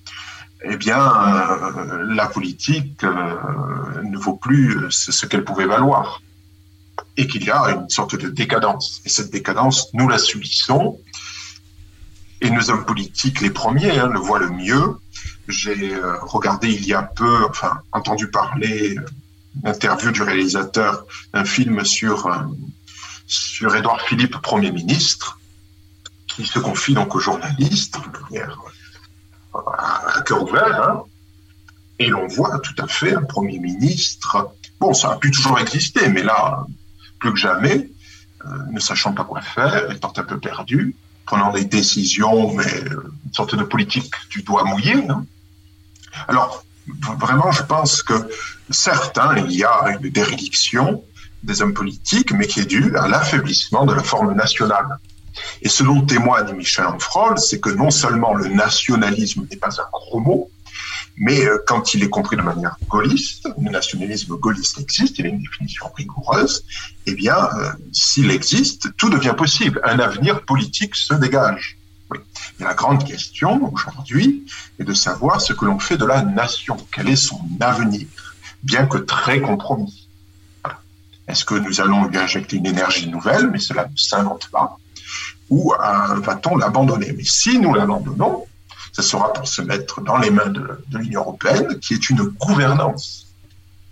[0.63, 6.22] eh bien, euh, la politique euh, ne vaut plus ce, qu'elle pouvait valoir.
[7.18, 9.02] Et qu'il y a une sorte de décadence.
[9.06, 11.00] Et cette décadence, nous la subissons.
[12.41, 14.98] Et nos hommes politiques, les premiers, hein, le voient le mieux.
[15.48, 18.98] J'ai regardé il y a peu, enfin, entendu parler
[19.63, 22.38] interview du réalisateur d'un film sur, euh,
[23.28, 25.39] sur Édouard Philippe, Premier ministre,
[26.28, 27.98] qui se confie donc aux journalistes,
[29.78, 31.04] à cœur ouvert, hein,
[32.00, 36.08] Et l'on voit tout à fait un Premier ministre, bon, ça a pu toujours exister,
[36.10, 36.65] mais là,
[37.20, 37.89] plus que jamais,
[38.46, 43.13] euh, ne sachant pas quoi faire, étant un peu perdu, prenant des décisions, mais euh,
[43.26, 44.96] une sorte de politique du doigt mouillé.
[45.10, 45.26] Hein.
[46.28, 46.63] Alors,
[47.18, 48.13] vraiment, je pense que
[48.70, 51.04] certes, hein, il y a une dérédiction
[51.44, 55.00] des hommes politiques, mais qui est due à l'affaiblissement de la forme nationale.
[55.62, 59.88] Et ce dont témoigne Michel Onfroy, c'est que non seulement le nationalisme n'est pas un
[59.91, 60.50] gros mot,
[61.17, 65.30] mais euh, quand il est compris de manière gaulliste, le nationalisme gaulliste existe, il a
[65.30, 66.63] une définition rigoureuse,
[67.06, 69.80] eh bien, euh, s'il existe, tout devient possible.
[69.84, 71.78] Un avenir politique se dégage.
[72.12, 72.19] Oui.
[72.60, 74.45] La grande question aujourd'hui
[74.80, 78.08] est de savoir ce que l'on fait de la nation, quel est son avenir,
[78.63, 80.08] bien que très compromis?
[81.28, 84.78] Est-ce que nous allons lui injecter une énergie nouvelle, mais cela ne s'invente pas,
[85.50, 87.14] ou euh, va-t-on l'abandonner?
[87.14, 88.46] Mais si nous l'abandonnons,
[88.92, 93.28] ce sera pour se mettre dans les mains de, l'Union européenne, qui est une gouvernance,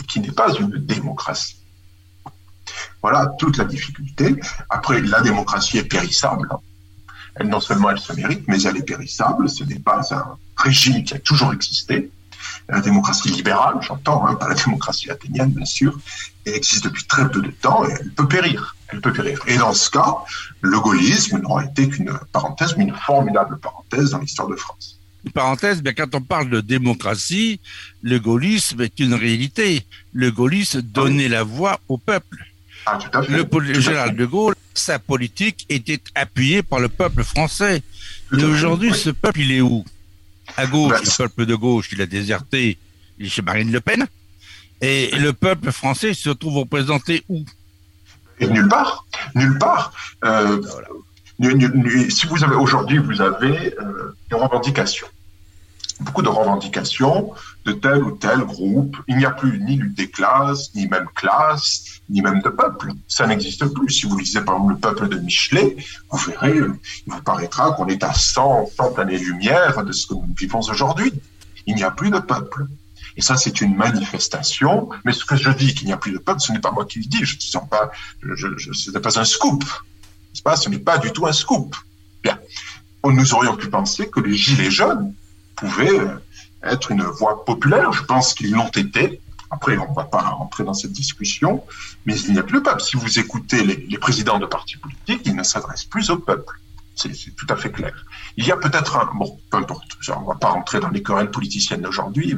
[0.08, 1.58] qui n'est pas une démocratie.
[3.02, 4.36] Voilà toute la difficulté.
[4.70, 6.48] Après, la démocratie est périssable.
[7.36, 9.50] Elle, non seulement elle se mérite, mais elle est périssable.
[9.50, 12.10] Ce n'est pas un régime qui a toujours existé.
[12.70, 15.98] La démocratie libérale, j'entends, hein, pas la démocratie athénienne, bien sûr,
[16.46, 18.76] elle existe depuis très peu de temps et elle peut périr.
[19.48, 20.16] Et dans ce cas,
[20.62, 25.00] le gaullisme n'aura été qu'une parenthèse, mais une formidable parenthèse dans l'histoire de France.
[25.26, 27.60] Une parenthèse, bien quand on parle de démocratie,
[28.02, 29.86] le gaullisme est une réalité.
[30.12, 32.46] Le gaullisme donnait la voix au peuple.
[32.86, 33.32] Ah, tout à fait.
[33.32, 37.82] Le, général de Gaulle, sa politique était appuyée par le peuple français.
[38.38, 39.86] Et aujourd'hui, ce peuple, il est où?
[40.58, 42.78] À gauche, bah, le peuple de gauche, il a déserté,
[43.18, 44.06] il est chez Marine Le Pen.
[44.82, 47.46] Et le peuple français se trouve représenté où?
[48.40, 49.06] Et nulle part.
[49.36, 49.94] Nulle part.
[50.24, 50.62] Euh,
[52.10, 55.08] si vous avez aujourd'hui, vous avez euh, des revendications,
[56.00, 57.32] beaucoup de revendications
[57.66, 58.98] de tel ou tel groupe.
[59.08, 62.92] Il n'y a plus ni lutte des classes, ni même classe, ni même de peuple.
[63.08, 63.90] Ça n'existe plus.
[63.90, 65.76] Si vous lisez par exemple le peuple de Michelet,
[66.12, 70.34] vous verrez, il vous paraîtra qu'on est à 100, 100 années-lumière de ce que nous
[70.38, 71.14] vivons aujourd'hui.
[71.66, 72.68] Il n'y a plus de peuple.
[73.16, 74.90] Et ça, c'est une manifestation.
[75.06, 76.86] Mais ce que je dis qu'il n'y a plus de peuple, ce n'est pas moi
[76.86, 77.24] qui le dis.
[77.24, 79.64] Je ne sens pas, ce n'est pas un scoop.
[80.44, 81.76] Pas, ce n'est pas du tout un scoop.
[82.24, 82.38] Bien.
[83.06, 85.14] Nous aurions pu penser que les gilets jaunes
[85.56, 86.16] pouvaient euh,
[86.64, 87.92] être une voix populaire.
[87.94, 89.22] Je pense qu'ils l'ont été.
[89.52, 91.64] Après, on ne va pas rentrer dans cette discussion,
[92.06, 92.82] mais il n'y a plus de peuple.
[92.82, 96.60] Si vous écoutez les, présidents de partis politiques, ils ne s'adressent plus au peuple.
[96.96, 97.94] C'est tout à fait clair.
[98.38, 101.04] Il y a peut-être un, bon, peu importe, on ne va pas rentrer dans les
[101.04, 102.36] querelles politiciennes d'aujourd'hui,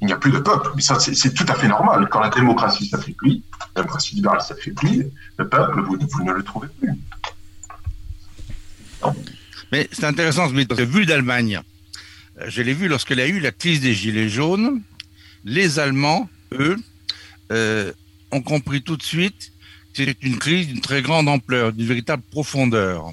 [0.00, 0.70] il n'y a plus de peuple.
[0.76, 2.08] Mais ça, c'est tout à fait normal.
[2.10, 3.42] Quand la démocratie s'affaiblit,
[3.74, 5.04] la démocratie libérale s'affaiblit,
[5.38, 6.90] le peuple, vous, ne le trouvez plus.
[9.72, 11.60] Mais c'est intéressant, ce que vu d'Allemagne,
[12.40, 14.82] euh, je l'ai vu lorsqu'il y a eu la crise des Gilets jaunes,
[15.44, 16.76] les Allemands, eux,
[17.52, 17.92] euh,
[18.30, 19.52] ont compris tout de suite
[19.92, 23.12] que c'était une crise d'une très grande ampleur, d'une véritable profondeur.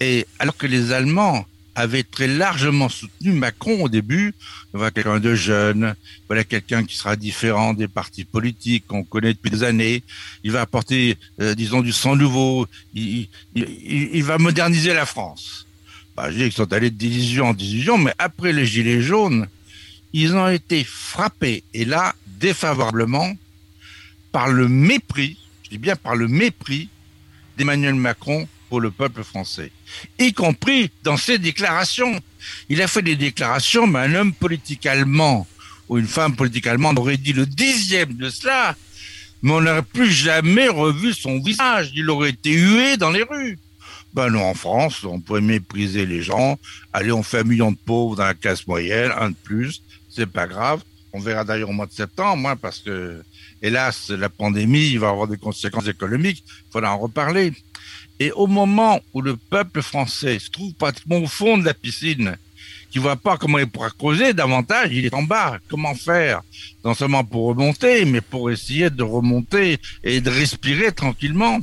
[0.00, 4.34] Et alors que les Allemands avait très largement soutenu Macron au début.
[4.72, 5.94] Voilà quelqu'un de jeune,
[6.28, 10.02] voilà quelqu'un qui sera différent des partis politiques qu'on connaît depuis des années.
[10.44, 12.66] Il va apporter, euh, disons, du sang nouveau.
[12.94, 13.28] Il,
[14.22, 15.66] va moderniser la France.
[16.16, 19.48] Bah, je dis qu'ils sont allés de division en division, mais après les Gilets jaunes,
[20.12, 23.36] ils ont été frappés, et là, défavorablement,
[24.30, 26.88] par le mépris, je dis bien par le mépris
[27.56, 28.46] d'Emmanuel Macron
[28.80, 29.70] le peuple français,
[30.18, 32.20] y compris dans ses déclarations.
[32.68, 35.46] Il a fait des déclarations, mais un homme politique allemand
[35.88, 38.76] ou une femme politique allemande aurait dit le dixième de cela,
[39.42, 41.90] mais on n'aurait plus jamais revu son visage.
[41.94, 43.58] Il aurait été hué dans les rues.
[44.14, 46.56] Ben non, en France, on pourrait mépriser les gens.
[46.92, 50.30] Allez, on fait un million de pauvres dans la classe moyenne, un de plus, c'est
[50.30, 50.82] pas grave.
[51.12, 53.22] On verra d'ailleurs au mois de septembre, hein, parce que,
[53.60, 56.44] hélas, la pandémie, va avoir des conséquences économiques.
[56.46, 57.52] Il faudra en reparler.
[58.20, 62.36] Et au moment où le peuple français se trouve pratiquement au fond de la piscine,
[62.90, 65.58] qui voit pas comment il pourra creuser davantage, il est en bas.
[65.68, 66.42] Comment faire?
[66.84, 71.58] Non seulement pour remonter, mais pour essayer de remonter et de respirer tranquillement.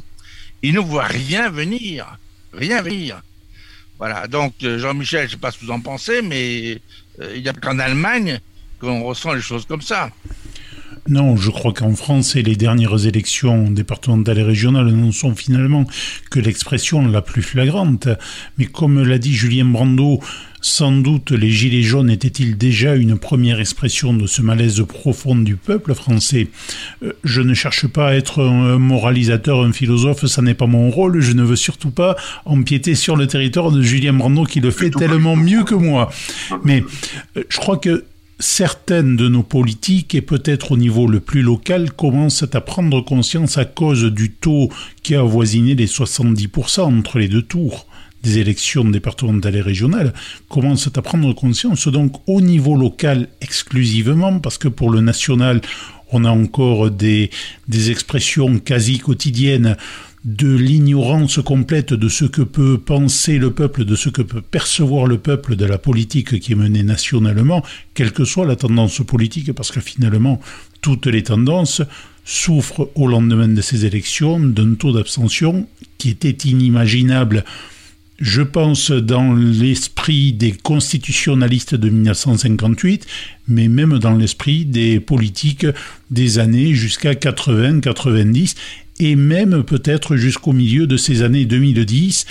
[0.62, 2.18] Il ne voit rien venir.
[2.52, 3.22] Rien venir.
[3.98, 4.28] Voilà.
[4.28, 6.82] Donc, euh, Jean-Michel, je sais pas ce que vous en pensez, mais
[7.22, 8.42] euh, il n'y a qu'en Allemagne
[8.82, 10.10] qu'on ressent les choses comme ça.
[11.10, 15.86] Non, je crois qu'en France, les dernières élections départementales et régionales ne sont finalement
[16.30, 18.08] que l'expression la plus flagrante.
[18.58, 20.20] Mais comme l'a dit Julien Brando,
[20.62, 25.56] sans doute les Gilets jaunes étaient-ils déjà une première expression de ce malaise profond du
[25.56, 26.50] peuple français
[27.04, 30.92] euh, Je ne cherche pas à être un moralisateur, un philosophe, ça n'est pas mon
[30.92, 34.70] rôle, je ne veux surtout pas empiéter sur le territoire de Julien Brando qui le
[34.70, 36.12] fait tellement mieux que moi.
[36.64, 36.84] Mais
[37.38, 38.06] euh, je crois que
[38.42, 43.58] certaines de nos politiques, et peut-être au niveau le plus local, commencent à prendre conscience
[43.58, 44.70] à cause du taux
[45.04, 47.88] qui a avoisiné les 70% entre les deux tours
[48.24, 50.14] des élections départementales et régionales,
[50.48, 51.88] commencent à prendre conscience.
[51.88, 55.62] Donc au niveau local exclusivement, parce que pour le national,
[56.12, 57.30] on a encore des,
[57.68, 59.78] des expressions quasi quotidiennes
[60.24, 65.08] de l'ignorance complète de ce que peut penser le peuple, de ce que peut percevoir
[65.08, 67.64] le peuple de la politique qui est menée nationalement,
[67.96, 70.40] quelle que soit la tendance politique, parce que finalement,
[70.82, 71.82] toutes les tendances
[72.24, 77.44] souffrent au lendemain de ces élections d'un taux d'abstention qui était inimaginable.
[78.20, 83.08] Je pense, dans l'esprit des constitutionnalistes de 1958,
[83.48, 85.66] mais même dans l'esprit des politiques
[86.12, 88.56] des années jusqu'à 80-90,
[89.02, 92.26] et même peut-être jusqu'au milieu de ces années 2010.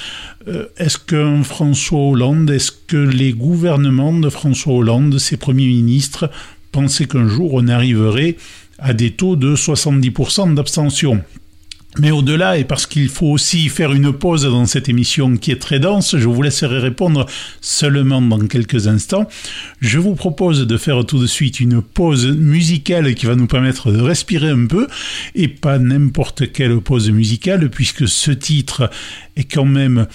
[0.47, 6.31] Euh, est-ce qu'un François Hollande, est-ce que les gouvernements de François Hollande, ses premiers ministres,
[6.71, 8.37] pensaient qu'un jour on arriverait
[8.79, 11.25] à des taux de 70% d'abstention?
[11.99, 15.61] Mais au-delà, et parce qu'il faut aussi faire une pause dans cette émission qui est
[15.61, 17.27] très dense, je vous laisserai répondre
[17.61, 19.29] seulement dans quelques instants.
[19.81, 23.91] Je vous propose de faire tout de suite une pause musicale qui va nous permettre
[23.91, 24.87] de respirer un peu,
[25.35, 28.89] et pas n'importe quelle pause musicale, puisque ce titre
[29.37, 30.07] est quand même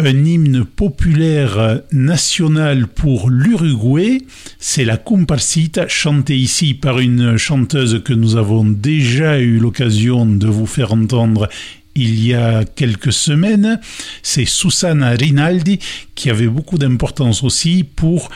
[0.00, 4.22] un hymne populaire national pour l'Uruguay.
[4.58, 10.46] C'est la Comparsita, chantée ici par une chanteuse que nous avons déjà eu l'occasion de
[10.46, 11.48] vous faire entendre
[11.94, 13.80] il y a quelques semaines.
[14.22, 15.80] C'est Susana Rinaldi
[16.14, 18.30] qui avait beaucoup d'importance aussi pour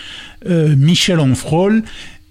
[0.46, 1.82] euh, Michel Onfrol.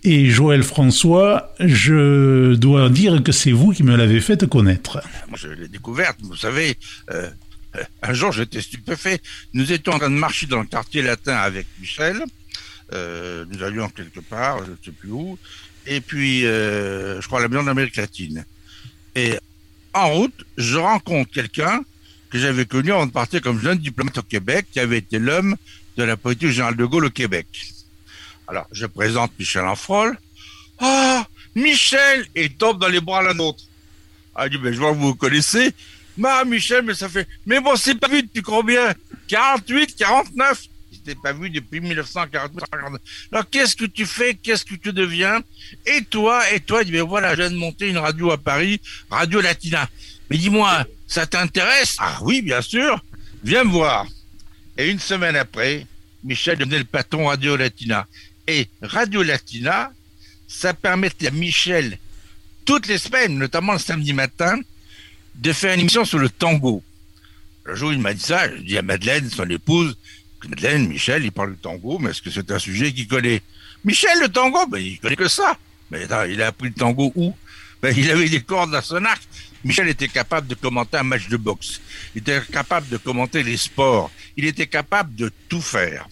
[0.05, 5.01] Et Joël François, je dois dire que c'est vous qui me l'avez fait connaître.
[5.29, 6.77] Moi, je l'ai découverte, vous savez,
[7.09, 7.29] euh,
[8.01, 9.21] un jour, j'étais stupéfait.
[9.53, 12.23] Nous étions en train de marcher dans le quartier latin avec Michel.
[12.93, 15.37] Euh, nous allions quelque part, je ne sais plus où.
[15.85, 18.45] Et puis, euh, je crois, la maison d'Amérique latine.
[19.15, 19.37] Et
[19.93, 21.81] en route, je rencontre quelqu'un
[22.29, 25.55] que j'avais connu avant de partir comme jeune diplomate au Québec, qui avait été l'homme
[25.97, 27.47] de la politique générale de Gaulle au Québec.
[28.47, 30.17] Alors, je présente Michel Enfrol.
[30.79, 33.63] Ah, Michel Et il tombe dans les bras l'un autre.
[34.35, 35.73] Ah, il dit, ben, je vois que vous vous connaissez.
[36.17, 37.27] Ma Michel, mais ça fait.
[37.45, 38.93] Mais bon, c'est pas vu depuis combien?
[39.27, 42.65] 48, 49 C'était pas vu depuis 1948.
[43.31, 44.35] Alors qu'est-ce que tu fais?
[44.35, 45.41] Qu'est-ce que tu deviens?
[45.85, 48.37] Et toi Et toi Il dit, mais voilà, je viens de monter une radio à
[48.37, 49.89] Paris, Radio Latina.
[50.29, 51.95] Mais dis-moi, ça t'intéresse?
[51.99, 53.03] Ah oui, bien sûr.
[53.43, 54.07] Viens me voir.
[54.77, 55.85] Et une semaine après,
[56.23, 58.07] Michel devenait le patron Radio Latina.
[58.47, 59.91] Et Radio Latina,
[60.47, 61.97] ça permettait à Michel,
[62.65, 64.59] toutes les semaines, notamment le samedi matin,
[65.35, 66.83] de faire une émission sur le tango.
[67.65, 69.97] Le jour il m'a dit ça, je dis à Madeleine, son épouse,
[70.49, 73.41] Madeleine, Michel, il parle du tango, mais est-ce que c'est un sujet qu'il connaît?
[73.85, 75.57] Michel, le tango, ben, il connaît que ça.
[75.89, 77.35] Mais attends, il a appris le tango où?
[77.81, 79.21] Ben, Il avait des cordes à son arc.
[79.63, 81.79] Michel était capable de commenter un match de boxe.
[82.15, 84.11] Il était capable de commenter les sports.
[84.35, 86.07] Il était capable de tout faire.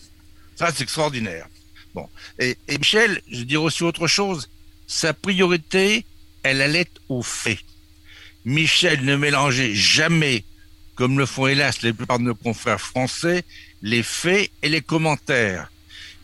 [0.56, 1.48] Ça, c'est extraordinaire.
[1.94, 2.08] Bon.
[2.40, 4.50] Et, et Michel, je dirais aussi autre chose.
[4.88, 6.06] Sa priorité,
[6.44, 7.60] elle allait aux faits.
[8.46, 10.44] Michel ne mélangeait jamais,
[10.96, 13.44] comme le font hélas la plupart de nos confrères français,
[13.82, 15.72] les faits et les commentaires.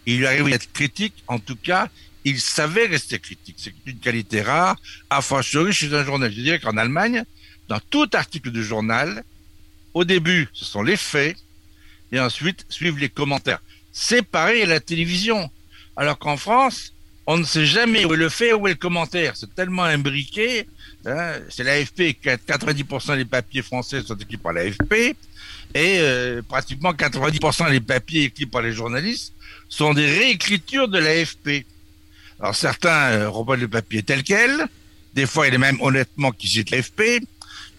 [0.05, 1.89] Il lui arrivait d'être critique, en tout cas,
[2.23, 3.57] il savait rester critique.
[3.59, 4.77] C'est une qualité rare,
[5.09, 6.39] à fortiori chez un journaliste.
[6.39, 7.23] Je dirais qu'en Allemagne,
[7.67, 9.23] dans tout article de journal,
[9.93, 11.37] au début, ce sont les faits,
[12.11, 13.59] et ensuite suivent les commentaires.
[13.91, 15.49] C'est pareil à la télévision.
[15.95, 16.93] Alors qu'en France,
[17.25, 19.35] on ne sait jamais où est le fait, où est le commentaire.
[19.35, 20.67] C'est tellement imbriqué
[21.07, 25.15] Hein, c'est l'AFP, 90% des papiers français sont écrits par l'AFP, et
[25.75, 29.33] euh, pratiquement 90% des papiers écrits par les journalistes
[29.69, 31.65] sont des réécritures de l'AFP.
[32.41, 34.67] Alors certains euh, le papier tel quel,
[35.13, 37.21] des fois il est même honnêtement qui citent l'AFP,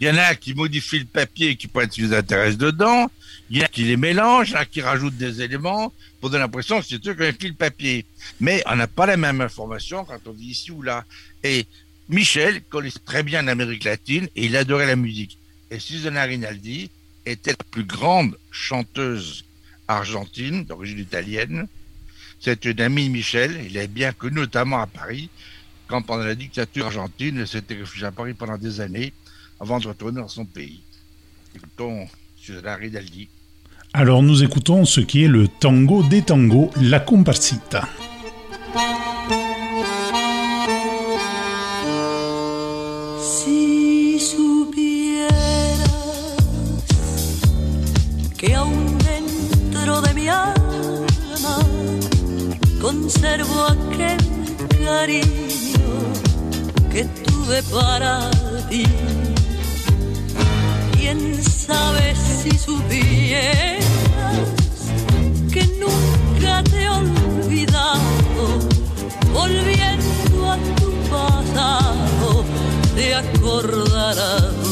[0.00, 3.10] il y en a qui modifient le papier qui qui les intéresse dedans,
[3.50, 6.30] il y en a qui les mélangent, il y a qui rajoutent des éléments pour
[6.30, 8.06] donner l'impression que c'est eux qui ont écrit le papier.
[8.40, 11.04] Mais on n'a pas la même information quand on dit ici ou là.
[11.42, 11.66] Et
[12.08, 15.38] Michel connaissait très bien l'Amérique latine et il adorait la musique.
[15.70, 16.90] Et Susanna Rinaldi
[17.26, 19.44] était la plus grande chanteuse
[19.88, 21.66] argentine d'origine italienne.
[22.40, 23.60] C'est une amie Michel.
[23.66, 25.28] Il est bien connu notamment à Paris,
[25.86, 29.12] quand pendant la dictature argentine, il s'était réfugié à Paris pendant des années
[29.60, 30.80] avant de retourner dans son pays.
[31.54, 32.06] Écoutons
[32.36, 33.28] Susanna Rinaldi.
[33.92, 37.86] Alors nous écoutons ce qui est le tango des tangos, la comparsita.
[48.38, 51.58] Que aún dentro de mi alma
[52.80, 54.16] conservo aquel
[54.84, 55.90] cariño
[56.88, 58.30] que tuve para
[58.70, 58.84] ti.
[60.92, 63.84] Quién sabe si supieras
[65.52, 68.44] que nunca te he olvidado,
[69.34, 72.44] volviendo a tu pasado,
[72.94, 74.67] te acordarás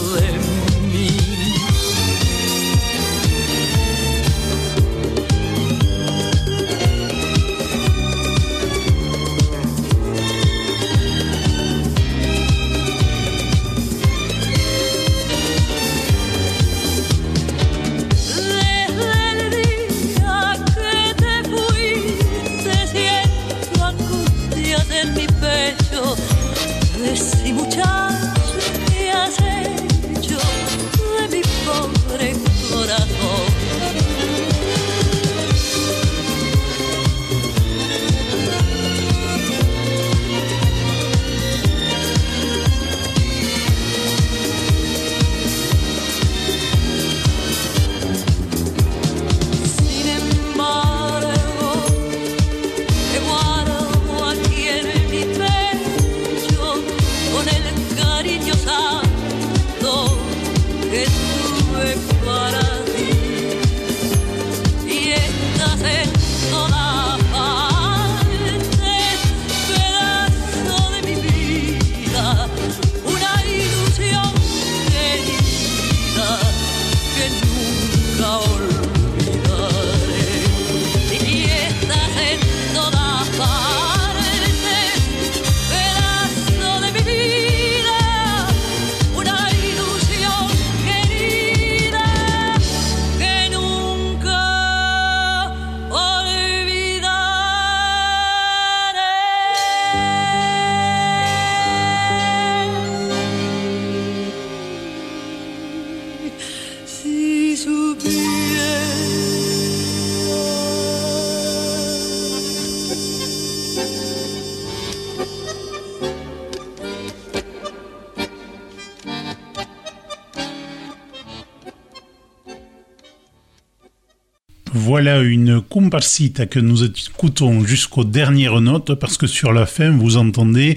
[124.72, 130.16] voilà une comparsita que nous écoutons jusqu'aux dernières notes parce que sur la fin vous
[130.16, 130.76] entendez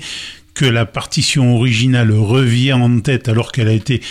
[0.53, 4.01] que la partition originale revient en tête alors qu'elle a été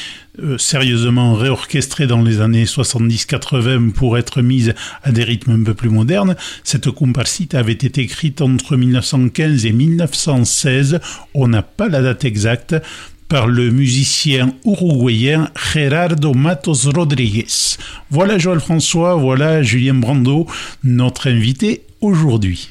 [0.40, 5.74] euh, sérieusement réorchestrée dans les années 70-80 pour être mise à des rythmes un peu
[5.74, 6.36] plus modernes.
[6.64, 11.00] Cette comparsita avait été écrite entre 1915 et 1916.
[11.34, 12.76] On n'a pas la date exacte,
[13.28, 17.76] par le musicien uruguayen Gerardo Matos Rodriguez.
[18.10, 20.46] Voilà Joël François, voilà Julien Brando,
[20.82, 22.70] notre invité aujourd'hui.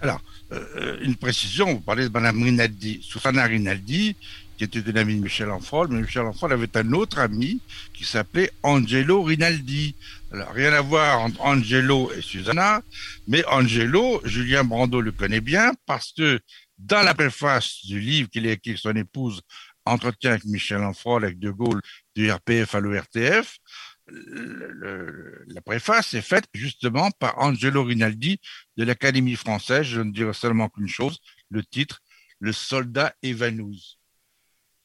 [0.00, 0.20] Alors,
[0.52, 4.14] euh, une précision, vous parlez de Madame Rinaldi, Susana Rinaldi,
[4.58, 7.60] qui était une amie de Michel Enfrol, mais Michel Enfrol avait un autre ami
[7.92, 9.94] qui s'appelait Angelo Rinaldi.
[10.32, 12.82] Alors, rien à voir entre Angelo et Susanna,
[13.26, 16.40] mais Angelo, Julien Brando le connaît bien parce que
[16.84, 19.40] dans la préface du livre qu'il a écrit son épouse,
[19.86, 21.80] Entretien avec Michel Enfrol, avec De Gaulle,
[22.14, 23.58] du RPF à l'ORTF,
[24.06, 28.38] la préface est faite justement par Angelo Rinaldi
[28.76, 29.86] de l'Académie française.
[29.86, 31.18] Je ne dirai seulement qu'une chose,
[31.50, 32.00] le titre,
[32.40, 33.98] Le soldat évanoui.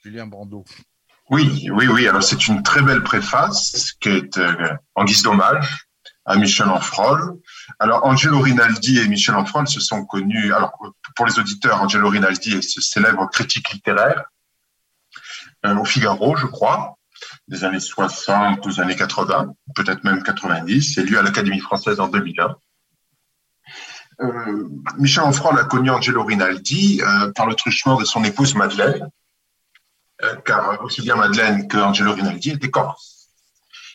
[0.02, 0.64] Julien Brando.
[1.30, 2.08] Oui, oui, oui.
[2.08, 5.89] Alors c'est une très belle préface qui est euh, en guise d'hommage
[6.26, 7.40] à Michel Enfrol.
[7.80, 10.54] Alors, Angelo Rinaldi et Michel Enfrol se sont connus.
[10.54, 10.72] Alors,
[11.16, 14.26] pour les auditeurs, Angelo Rinaldi est ce célèbre critique littéraire
[15.66, 16.98] euh, au Figaro, je crois,
[17.48, 22.56] des années 60 aux années 80, peut-être même 90, élu à l'Académie française en 2001.
[24.22, 29.10] Euh, Michel Onfray a connu Angelo Rinaldi euh, par le truchement de son épouse Madeleine,
[30.44, 33.19] car aussi bien Madeleine que Angelo Rinaldi étaient corses.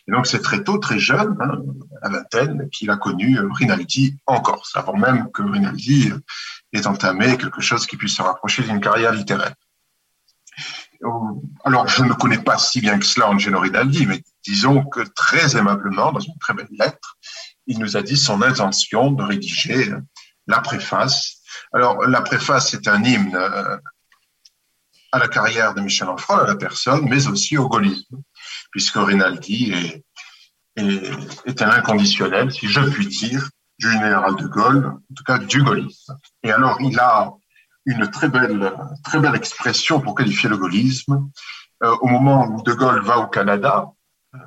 [0.07, 1.59] Et donc, c'est très tôt, très jeune, hein,
[2.01, 6.19] à vingtaine, qu'il a connu euh, Rinaldi en Corse, avant même que Rinaldi euh,
[6.73, 9.55] ait entamé quelque chose qui puisse se rapprocher d'une carrière littéraire.
[11.03, 11.09] Euh,
[11.63, 15.57] alors, je ne connais pas si bien que cela Angelo Rinaldi, mais disons que très
[15.57, 17.17] aimablement, dans une très belle lettre,
[17.65, 19.91] il nous a dit son intention de rédiger
[20.45, 21.37] la préface.
[21.73, 23.35] Alors, la préface est un hymne
[25.11, 28.17] à la carrière de Michel Onfray, à la personne, mais aussi au gaullisme
[28.75, 29.73] puisque Rinaldi
[30.75, 33.49] est, un inconditionnel, si je puis dire,
[33.79, 36.17] du général de Gaulle, en tout cas du gaullisme.
[36.43, 37.31] Et alors, il a
[37.85, 41.29] une très belle, très belle expression pour qualifier le gaullisme.
[41.83, 43.85] Euh, au moment où de Gaulle va au Canada,
[44.33, 44.39] euh,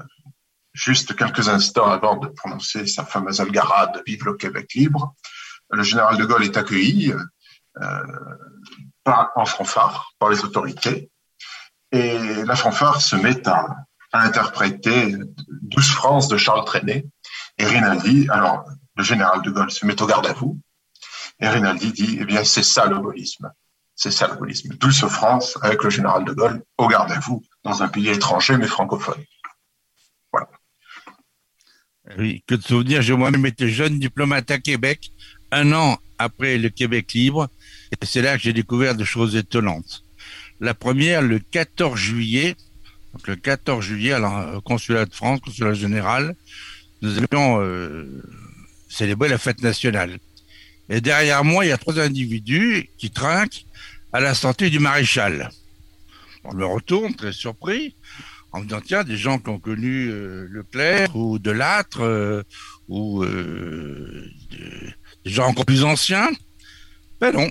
[0.74, 5.14] juste quelques instants avant de prononcer sa fameuse algarade Vive le Québec libre,
[5.70, 7.14] le général de Gaulle est accueilli
[7.80, 8.02] euh,
[9.04, 11.10] par, en fanfare par les autorités.
[11.92, 13.66] Et la fanfare se met à,
[14.12, 15.14] à interpréter
[15.62, 17.06] 12 France de Charles Trenet.
[17.58, 18.64] Et Rinaldi, alors
[18.96, 20.58] le général de Gaulle se met au garde à vous.
[21.40, 23.50] Et Rinaldi dit, eh bien, c'est ça le gaullisme.
[23.94, 24.74] C'est ça le gaullisme.
[24.74, 28.56] 12 France avec le général de Gaulle au garde à vous dans un pays étranger
[28.56, 29.22] mais francophone.
[30.32, 30.48] Voilà.
[32.16, 35.10] Oui, que de souvenirs, j'ai moi-même été jeune diplomate à Québec,
[35.50, 37.48] un an après le Québec libre,
[37.92, 40.04] et c'est là que j'ai découvert des choses étonnantes.
[40.60, 42.56] La première, le 14 juillet,
[43.14, 44.14] donc le 14 juillet,
[44.54, 46.34] au consulat de France, consulat général,
[47.02, 48.22] nous allions euh,
[48.88, 50.18] célébrer la fête nationale.
[50.88, 53.64] Et derrière moi, il y a trois individus qui trinquent
[54.12, 55.50] à la sortie du maréchal.
[56.44, 57.94] On me retourne, très surpris,
[58.52, 62.42] en me disant, tiens, des gens qui ont connu euh, Leclerc ou Delattre, euh,
[62.88, 64.30] ou de-
[65.24, 66.30] des gens encore plus anciens.
[67.20, 67.50] Ben non.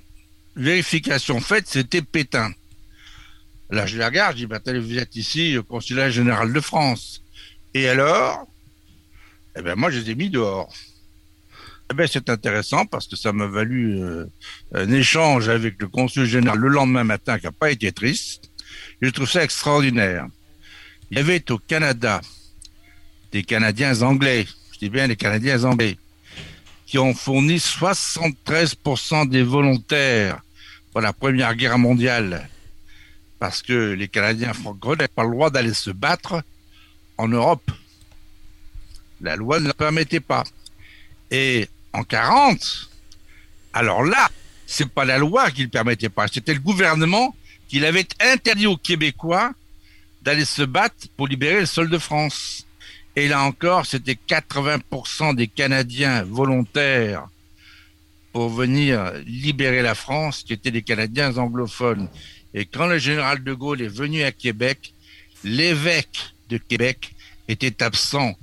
[0.56, 2.52] Vérification faite, c'était Pétain.
[3.70, 7.22] Là, je les regarde, je dis, attendez, vous êtes ici au consulat général de France.
[7.74, 8.48] Et alors?
[9.58, 10.74] Eh ben, moi, je les ai mis dehors.
[11.92, 14.26] Eh ben, c'est intéressant parce que ça m'a valu euh,
[14.74, 18.50] un échange avec le consul général le lendemain matin qui n'a pas été triste.
[19.02, 20.28] Je trouve ça extraordinaire.
[21.12, 22.22] Il y avait au Canada
[23.32, 25.98] des Canadiens anglais, je dis bien les Canadiens anglais,
[26.86, 30.42] qui ont fourni 73% des volontaires
[30.92, 32.50] pour la Première Guerre mondiale.
[33.40, 36.44] Parce que les Canadiens francophones n'avaient pas le droit d'aller se battre
[37.18, 37.72] en Europe.
[39.22, 40.44] La loi ne le permettait pas.
[41.32, 42.90] Et en 40,
[43.74, 44.30] alors là,
[44.66, 47.36] c'est pas la loi qui le permettait pas, c'était le gouvernement
[47.68, 49.52] qui l'avait interdit aux Québécois
[50.22, 52.66] d'aller se battre pour libérer le sol de France.
[53.16, 57.28] Et là encore, c'était 80% des Canadiens volontaires
[58.32, 62.10] pour venir libérer la France, qui étaient des Canadiens anglophones.
[62.58, 64.92] Et quand le général de Gaulle est venu à Québec,
[65.44, 67.14] l'évêque de Québec
[67.48, 68.34] était absent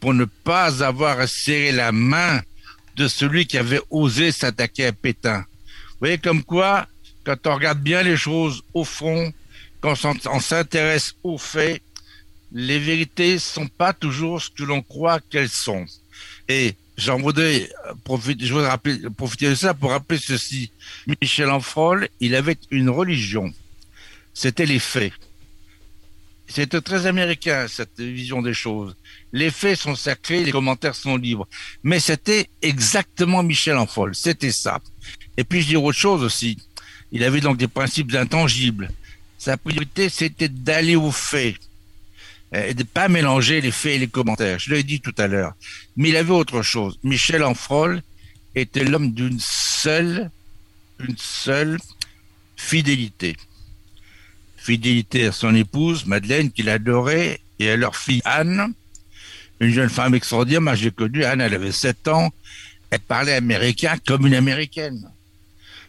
[0.00, 2.40] pour ne pas avoir à serrer la main
[2.96, 5.40] de celui qui avait osé s'attaquer à Pétain.
[5.40, 6.86] Vous voyez comme quoi,
[7.22, 9.30] quand on regarde bien les choses au fond,
[9.82, 9.94] quand
[10.24, 11.82] on s'intéresse aux faits,
[12.52, 15.84] les vérités sont pas toujours ce que l'on croit qu'elles sont.
[16.48, 17.68] Et j'en voudrais
[18.04, 18.78] profiter, je voudrais
[19.16, 20.70] profiter de ça pour rappeler ceci.
[21.20, 23.52] Michel Enfrol, il avait une religion.
[24.34, 25.12] C'était les faits.
[26.46, 28.96] C'était très américain, cette vision des choses.
[29.32, 31.48] Les faits sont sacrés, les commentaires sont libres.
[31.82, 34.14] Mais c'était exactement Michel Enfrol.
[34.14, 34.80] C'était ça.
[35.36, 36.58] Et puis je dirais autre chose aussi.
[37.12, 38.90] Il avait donc des principes intangibles.
[39.38, 41.69] Sa priorité, c'était d'aller aux faits euh,
[42.52, 44.58] et de pas mélanger les faits et les commentaires.
[44.58, 45.52] Je l'ai dit tout à l'heure.
[45.96, 46.98] Mais il avait autre chose.
[47.02, 48.02] Michel Enfrol
[48.54, 50.30] était l'homme d'une seule,
[50.98, 51.78] une seule
[52.56, 53.36] fidélité.
[54.56, 58.72] Fidélité à son épouse, Madeleine, qu'il adorait, et à leur fille Anne,
[59.60, 60.60] une jeune femme extraordinaire.
[60.60, 62.30] Moi, j'ai connu Anne, elle avait 7 ans.
[62.90, 65.08] Elle parlait américain comme une américaine.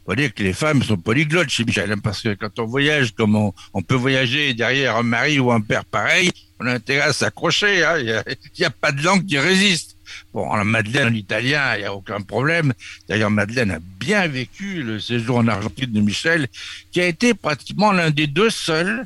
[0.05, 3.13] Faut dire que les femmes sont polyglottes chez Michel, hein, parce que quand on voyage,
[3.13, 7.13] comme on, peut voyager derrière un mari ou un père pareil, on a intérêt à
[7.13, 7.83] s'accrocher.
[7.85, 7.97] hein.
[7.99, 8.23] Il
[8.59, 9.95] n'y a, pas de langue qui résiste.
[10.33, 12.73] Bon, la Madeleine en italien, il n'y a aucun problème.
[13.07, 16.47] D'ailleurs, Madeleine a bien vécu le séjour en Argentine de Michel,
[16.91, 19.05] qui a été pratiquement l'un des deux seuls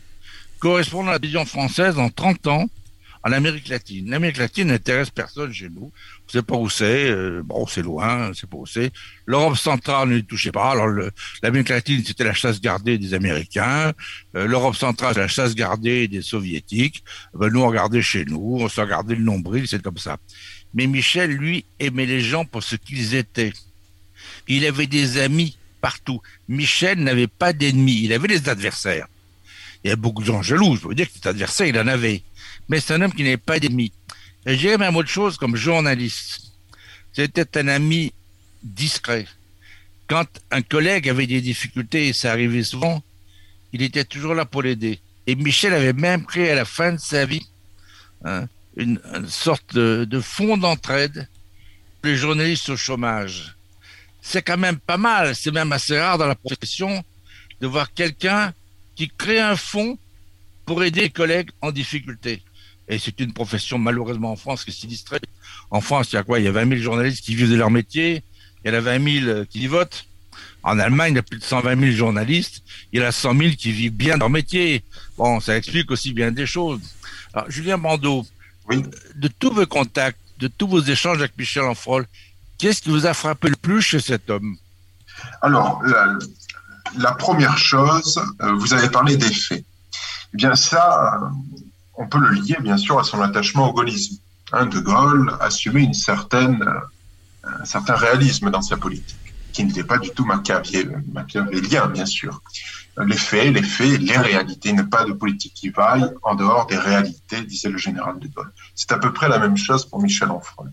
[0.60, 2.70] correspondant à la vision française en 30 ans
[3.26, 4.08] en Amérique latine.
[4.12, 5.92] L'Amérique latine n'intéresse personne chez nous.
[6.28, 7.10] On sait pas où c'est.
[7.10, 8.92] euh, bon, c'est loin, sait pas où c'est.
[9.26, 10.72] L'Europe centrale ne touchait pas.
[10.72, 10.88] Alors,
[11.42, 13.94] l'Amérique latine, c'était la chasse gardée des Américains.
[14.36, 17.04] Euh, L'Europe centrale, c'est la chasse gardée des Soviétiques.
[17.34, 20.18] Ben, nous, on regardait chez nous, on se regardait le nombril, c'est comme ça.
[20.76, 23.54] Mais Michel, lui, aimait les gens pour ce qu'ils étaient.
[24.48, 26.22] Il avait des amis partout.
[26.48, 29.08] Michel n'avait pas d'ennemis, il avait des adversaires.
[29.84, 31.88] Il y a beaucoup de gens jaloux, je veux dire que cet adversaire, il en
[31.88, 32.22] avait.
[32.70, 33.92] Mais c'est un homme qui n'avait pas d'ennemis.
[34.46, 36.52] Et je même autre chose comme journaliste.
[37.14, 38.14] C'était un ami
[38.64, 39.28] discret.
[40.08, 43.04] Quand un collègue avait des difficultés, et ça arrivait souvent,
[43.74, 45.00] il était toujours là pour l'aider.
[45.28, 47.46] Et Michel avait même créé à la fin de sa vie
[48.24, 48.48] hein,
[48.78, 51.28] une, une sorte de, de fonds d'entraide
[52.02, 53.56] pour les journalistes au chômage.
[54.22, 57.04] C'est quand même pas mal, c'est même assez rare dans la profession
[57.62, 58.54] de voir quelqu'un
[58.96, 59.98] qui crée un fonds
[60.66, 62.42] pour aider les collègues en difficulté.
[62.88, 65.20] Et c'est une profession malheureusement en France qui est sinistrée.
[65.72, 66.40] En France, il y a quoi?
[66.40, 68.24] Il y a 20 000 journalistes qui vivent de leur métier.
[68.64, 70.06] Il y en a 20 000 qui y votent.
[70.64, 72.64] En Allemagne, il y a plus de 120 000 journalistes.
[72.92, 74.84] Il y en a 100 000 qui vivent bien de leur métier.
[75.18, 76.82] Bon, ça explique aussi bien des choses.
[77.34, 78.26] Alors, Julien Bandeau,
[78.70, 78.84] Oui.
[79.16, 82.06] de tous vos contacts, de tous vos échanges avec Michel Enfrol,
[82.58, 84.56] Qu'est-ce qui vous a frappé le plus chez cet homme?
[85.42, 86.18] Alors, la,
[86.98, 89.66] la, première chose, euh, vous avez parlé des faits.
[90.34, 91.28] Eh bien, ça, euh,
[91.98, 94.18] on peut le lier, bien sûr, à son attachement au gaullisme.
[94.52, 99.84] Hein, de Gaulle assumait une certaine, euh, un certain réalisme dans sa politique, qui n'était
[99.84, 102.42] pas du tout machiavélien, bien sûr.
[103.06, 106.78] Les faits, les faits, les réalités, ne pas de politique qui vaille en dehors des
[106.78, 108.52] réalités, disait le général de Gaulle.
[108.74, 110.68] C'est à peu près la même chose pour Michel Onfroy.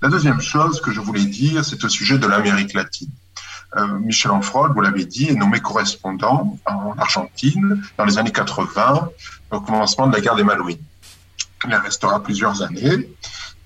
[0.00, 3.10] La deuxième chose que je voulais dire, c'est au sujet de l'Amérique latine.
[3.76, 9.10] Euh, Michel Onfroy, vous l'avez dit, est nommé correspondant en Argentine dans les années 80,
[9.50, 10.82] au commencement de la guerre des Malwines.
[11.66, 13.08] Il restera plusieurs années,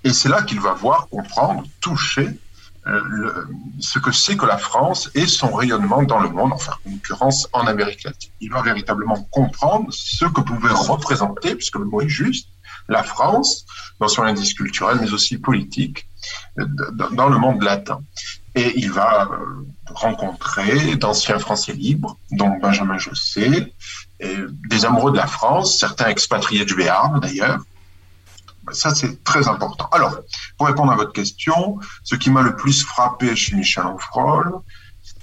[0.03, 2.29] et c'est là qu'il va voir, comprendre, toucher
[2.87, 3.45] euh,
[3.79, 7.47] ce que c'est que la France et son rayonnement dans le monde, enfin en l'occurrence
[7.51, 8.29] en Amérique latine.
[8.41, 12.49] Il va véritablement comprendre ce que pouvait représenter, puisque le mot est juste,
[12.87, 13.65] la France
[13.99, 16.07] dans son indice culturel, mais aussi politique,
[16.57, 18.01] dans le monde latin.
[18.53, 23.73] Et il va euh, rencontrer d'anciens Français libres, dont Benjamin José,
[24.19, 27.59] des amoureux de la France, certains expatriés du Béarn d'ailleurs.
[28.71, 29.87] Ça, c'est très important.
[29.91, 30.17] Alors,
[30.57, 34.63] pour répondre à votre question, ce qui m'a le plus frappé chez Michel Onfroy,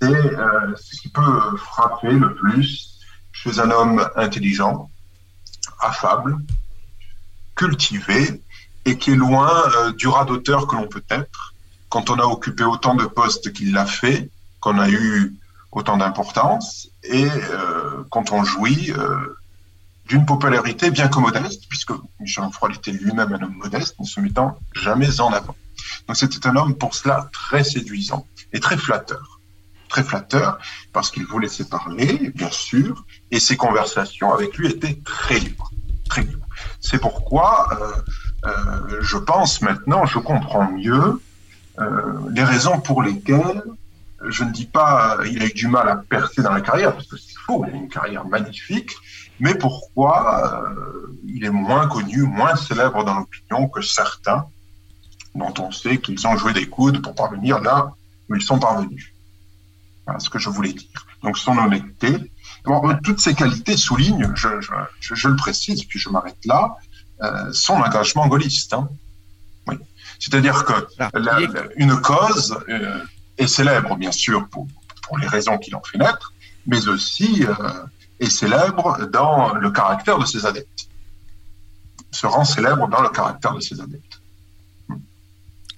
[0.00, 3.00] c'est euh, ce qui peut frapper le plus
[3.32, 4.90] chez un homme intelligent,
[5.80, 6.36] affable,
[7.56, 8.42] cultivé,
[8.84, 11.54] et qui est loin euh, du radoteur que l'on peut être
[11.88, 14.30] quand on a occupé autant de postes qu'il l'a fait,
[14.60, 15.36] qu'on a eu
[15.72, 19.36] autant d'importance et euh, quand on jouit euh,
[20.06, 24.20] d'une popularité bien que modeste, puisque Michel Onfroy était lui-même un homme modeste, ne se
[24.20, 25.56] mettant jamais en avant.
[26.06, 29.40] Donc c'était un homme pour cela très séduisant et très flatteur.
[29.88, 30.58] Très flatteur
[30.92, 35.70] parce qu'il vous laissait parler, bien sûr, et ses conversations avec lui étaient très libres.
[36.08, 36.46] Très libres.
[36.80, 37.68] C'est pourquoi
[38.46, 41.20] euh, je pense maintenant, je comprends mieux
[42.30, 43.62] les raisons pour lesquelles
[44.28, 47.06] je ne dis pas il a eu du mal à percer dans la carrière, parce
[47.06, 48.92] que c'est faux, il a une carrière magnifique,
[49.40, 54.46] mais pourquoi euh, il est moins connu, moins célèbre dans l'opinion que certains
[55.34, 57.92] dont on sait qu'ils ont joué des coudes pour parvenir là
[58.28, 59.12] où ils sont parvenus.
[60.06, 61.06] Voilà ce que je voulais dire.
[61.22, 62.32] Donc son honnêteté.
[62.64, 66.76] Bon, toutes ces qualités soulignent, je, je, je, le précise, puis je m'arrête là,
[67.22, 68.72] euh, son engagement gaulliste.
[68.74, 68.88] Hein.
[69.66, 69.76] Oui.
[70.18, 71.38] C'est-à-dire que ah, la,
[71.76, 73.00] une cause euh,
[73.38, 74.66] est célèbre, bien sûr, pour,
[75.02, 76.32] pour les raisons qui l'ont fait naître,
[76.66, 77.54] mais aussi euh,
[78.20, 80.88] est célèbre dans le caractère de ses adeptes.
[82.10, 84.20] Se rend célèbre dans le caractère de ses adeptes.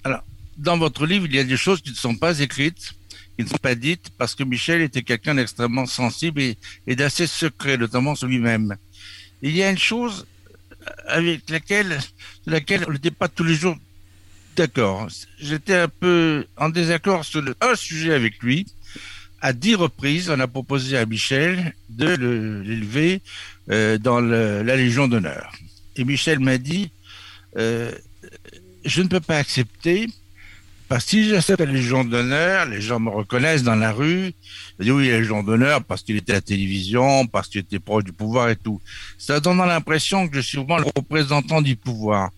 [0.03, 0.23] Alors,
[0.57, 2.93] dans votre livre, il y a des choses qui ne sont pas écrites,
[3.37, 7.27] qui ne sont pas dites, parce que Michel était quelqu'un d'extrêmement sensible et, et d'assez
[7.27, 8.75] secret, notamment sur lui-même.
[9.41, 10.25] Il y a une chose
[11.07, 11.99] avec laquelle,
[12.45, 13.75] laquelle on n'était pas tous les jours
[14.55, 15.07] d'accord.
[15.39, 18.65] J'étais un peu en désaccord sur le, un sujet avec lui.
[19.41, 22.07] À dix reprises, on a proposé à Michel de
[22.65, 23.21] l'élever
[23.69, 25.51] euh, dans la Légion d'honneur.
[25.95, 26.89] Et Michel m'a dit,
[27.57, 27.91] euh,
[28.83, 30.07] je ne peux pas accepter
[30.87, 34.33] parce que si j'accepte la Légion d'honneur, les gens me reconnaissent dans la rue.
[34.79, 37.79] Ils disent oui, la Légion d'honneur parce qu'il était à la télévision, parce qu'il était
[37.79, 38.79] proche du pouvoir et tout.
[39.17, 42.29] Ça donne l'impression que je suis vraiment le représentant du pouvoir.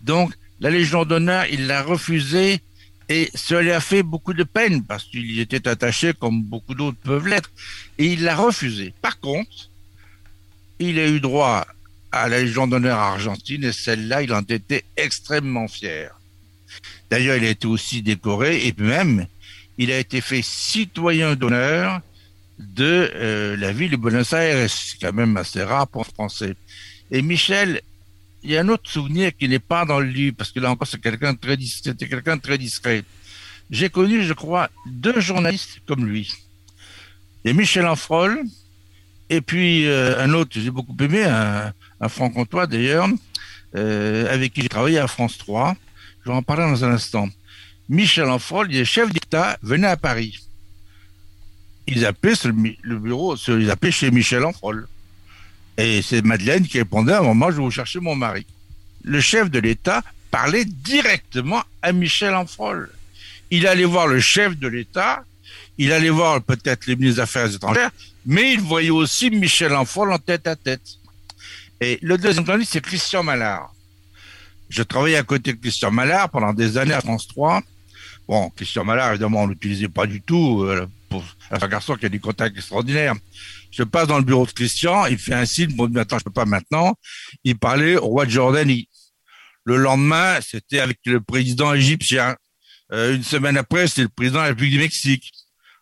[0.00, 2.60] Donc, la Légion d'honneur, il l'a refusé
[3.08, 6.76] et cela lui a fait beaucoup de peine parce qu'il y était attaché comme beaucoup
[6.76, 7.50] d'autres peuvent l'être.
[7.98, 8.94] Et il l'a refusé.
[9.02, 9.70] Par contre,
[10.78, 11.66] il a eu droit
[12.12, 16.16] à la Légion d'honneur argentine et celle-là, il en était extrêmement fier.
[17.10, 19.26] D'ailleurs, il a été aussi décoré et même
[19.78, 22.00] il a été fait citoyen d'honneur
[22.60, 26.54] de euh, la ville de Buenos Aires, quand même assez rare pour un Français.
[27.10, 27.82] Et Michel,
[28.42, 30.70] il y a un autre souvenir qui n'est pas dans le livre, parce que là
[30.70, 33.04] encore, c'est quelqu'un très c'était quelqu'un très discret.
[33.70, 36.32] J'ai connu, je crois, deux journalistes comme lui.
[37.44, 38.42] Et Michel Enfrol,
[39.30, 43.08] et puis euh, un autre, j'ai beaucoup aimé, un, un franc-comtois d'ailleurs,
[43.74, 45.74] euh, avec qui j'ai travaillé à France 3.
[46.24, 47.28] Je vais en parler dans un instant.
[47.88, 50.38] Michel Enfrol, il est chef d'État, venait à Paris.
[51.86, 54.86] Ils appelaient le, bureau, ils appelaient chez Michel Enfrol.
[55.78, 58.46] Et c'est Madeleine qui répondait à un moment, je vais vous chercher mon mari.
[59.04, 62.90] Le chef de l'État parlait directement à Michel Enfrol.
[63.50, 65.24] Il allait voir le chef de l'État,
[65.78, 67.90] il allait voir peut-être les ministres des Affaires étrangères,
[68.26, 70.98] mais il voyait aussi Michel Enfrol en tête à tête.
[71.80, 73.74] Et le deuxième candidat, c'est Christian Mallard.
[74.68, 77.60] Je travaillais à côté de Christian Mallard pendant des années à France 3.
[78.28, 80.62] Bon, Christian Mallard, évidemment, on l'utilisait pas du tout.
[80.62, 80.86] Euh,
[81.60, 83.14] un garçon qui a des contacts extraordinaires.
[83.70, 86.30] Je passe dans le bureau de Christian, il fait un signe, bon, attends, je peux
[86.30, 86.94] pas maintenant.
[87.44, 88.88] Il parlait au roi de Jordanie.
[89.64, 92.36] Le lendemain, c'était avec le président égyptien.
[92.92, 95.32] Euh, une semaine après, c'est le président de la République du Mexique.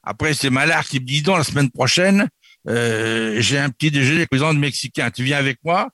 [0.02, 2.28] Après, c'est Malard qui me dit, non, la semaine prochaine,
[2.68, 5.10] euh, j'ai un petit déjeuner avec le président mexicain.
[5.10, 5.88] Tu viens avec moi?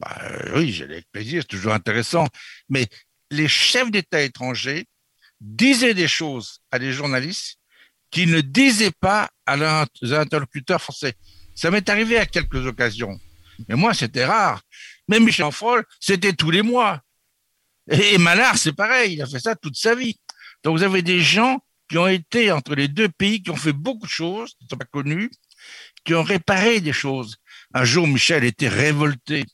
[0.00, 2.26] Bah, euh, Oui, j'allais avec plaisir, c'est toujours intéressant.
[2.68, 2.86] Mais
[3.30, 4.86] les chefs d'État étrangers
[5.40, 7.59] disaient des choses à des journalistes
[8.10, 11.14] qu'ils ne disaient pas à leurs interlocuteurs français.
[11.54, 13.18] Ça m'est arrivé à quelques occasions.
[13.68, 14.62] Mais moi, c'était rare.
[15.08, 17.02] Même Michel Enfrol, c'était tous les mois.
[17.90, 20.18] Et Malard, c'est pareil, il a fait ça toute sa vie.
[20.62, 23.72] Donc vous avez des gens qui ont été entre les deux pays, qui ont fait
[23.72, 25.30] beaucoup de choses, qui ne sont pas connus,
[26.04, 27.36] qui ont réparé des choses.
[27.74, 29.44] Un jour, Michel était révolté.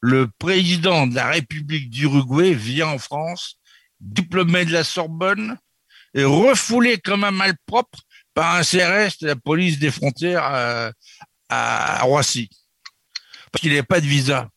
[0.00, 3.58] Le président de la République d'Uruguay vient en France,
[4.00, 5.56] diplômé de la Sorbonne,
[6.24, 7.98] refoulé comme un malpropre
[8.34, 10.92] par un CRS de la police des frontières à,
[11.48, 12.48] à Roissy.
[13.50, 14.48] Parce qu'il n'avait pas de visa.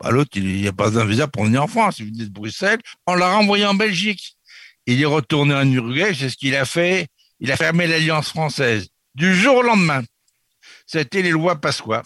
[0.00, 1.98] Bah, L'autre, il n'y a pas de visa pour venir en France.
[1.98, 2.80] Il venait de Bruxelles.
[3.06, 4.36] On l'a renvoyé en Belgique.
[4.86, 6.14] Il est retourné en Uruguay.
[6.14, 7.08] C'est ce qu'il a fait.
[7.40, 8.88] Il a fermé l'Alliance française.
[9.14, 10.02] Du jour au lendemain.
[10.86, 12.02] C'était les lois Pasqua.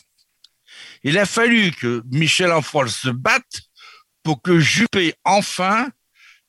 [1.04, 3.62] Il a fallu que Michel Enfrol se batte
[4.22, 5.88] pour que Juppé, enfin,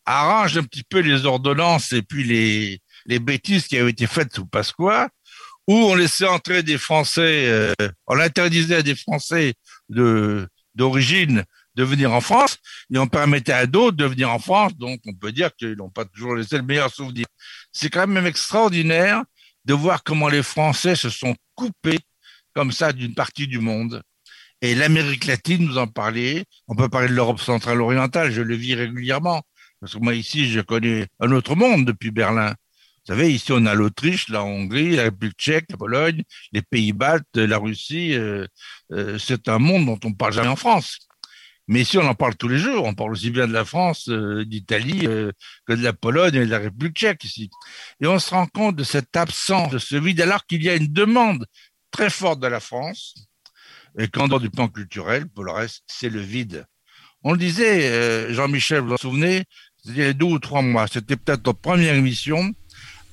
[0.06, 4.34] arrange un petit peu les ordonnances et puis les, les bêtises qui avaient été faites
[4.34, 5.10] sous Pasqua,
[5.68, 7.74] où on laissait entrer des Français, euh,
[8.08, 9.54] on interdisait à des Français
[9.90, 11.44] de d'origine
[11.76, 12.58] de venir en France
[12.94, 14.76] et on permettait à d'autres de venir en France.
[14.76, 17.26] Donc, on peut dire qu'ils n'ont pas toujours laissé le meilleur souvenir.
[17.72, 19.24] C'est quand même extraordinaire
[19.66, 22.00] de voir comment les Français se sont coupés
[22.54, 24.02] comme ça d'une partie du monde.
[24.62, 26.46] Et l'Amérique latine, nous en parlait.
[26.68, 28.32] On peut parler de l'Europe centrale orientale.
[28.32, 29.42] Je le vis régulièrement.
[29.84, 32.52] Parce que moi, ici, je connais un autre monde depuis Berlin.
[32.52, 36.24] Vous savez, ici, on a l'Autriche, la Hongrie, la République tchèque, la Pologne,
[36.54, 38.14] les Pays-Baltes, la Russie.
[38.14, 38.48] Euh,
[38.94, 41.00] euh, c'est un monde dont on ne parle jamais en France.
[41.68, 42.86] Mais ici, on en parle tous les jours.
[42.86, 46.52] On parle aussi bien de la France, euh, d'Italie, que de la Pologne et de
[46.52, 47.50] la République tchèque ici.
[48.00, 50.76] Et on se rend compte de cette absence, de ce vide, alors qu'il y a
[50.76, 51.46] une demande
[51.92, 53.16] très forte de la France,
[54.00, 56.66] et qu'en dehors du plan culturel, pour le reste, c'est le vide.
[57.26, 59.46] On le disait, Jean-Michel, vous vous en souvenez,
[59.86, 62.54] il y a deux ou trois mois, c'était peut-être notre première émission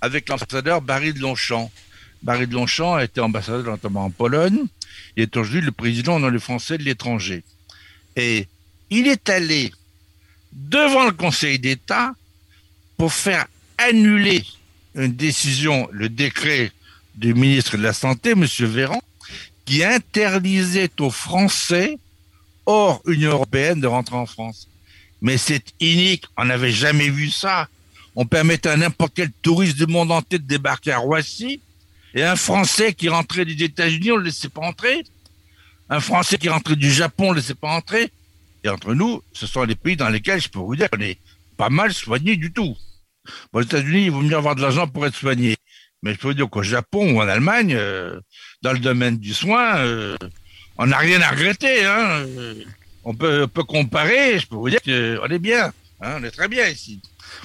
[0.00, 1.70] avec l'ambassadeur Barry de Longchamp.
[2.22, 4.66] Barry de Longchamp a été ambassadeur notamment en Pologne,
[5.16, 7.42] il est aujourd'hui le président dans les Français de l'étranger.
[8.14, 8.46] Et
[8.90, 9.72] il est allé
[10.52, 12.12] devant le Conseil d'État
[12.96, 13.46] pour faire
[13.78, 14.44] annuler
[14.94, 16.72] une décision, le décret
[17.16, 18.46] du ministre de la Santé, M.
[18.60, 19.02] Véran,
[19.64, 21.98] qui interdisait aux Français
[22.66, 24.69] hors Union européenne de rentrer en France.
[25.22, 27.68] Mais c'est inique, on n'avait jamais vu ça.
[28.16, 31.60] On permettait à n'importe quel touriste du monde entier de débarquer à Roissy,
[32.14, 35.04] et un Français qui rentrait des États-Unis, on ne le laissait pas entrer.
[35.88, 38.12] Un Français qui rentrait du Japon, on ne le laissait pas entrer.
[38.64, 41.18] Et entre nous, ce sont les pays dans lesquels je peux vous dire qu'on est
[41.56, 42.76] pas mal soigné du tout.
[43.52, 45.56] Aux États-Unis, il vaut mieux avoir de l'argent pour être soigné.
[46.02, 48.18] Mais je peux vous dire qu'au Japon ou en Allemagne, euh,
[48.62, 50.16] dans le domaine du soin, euh,
[50.78, 51.84] on n'a rien à regretter.
[51.84, 52.26] Hein.
[53.04, 55.72] On, peut, on peut comparer, je peux vous dire qu'on est bien.
[56.00, 57.00] Hein, on est très bien ici.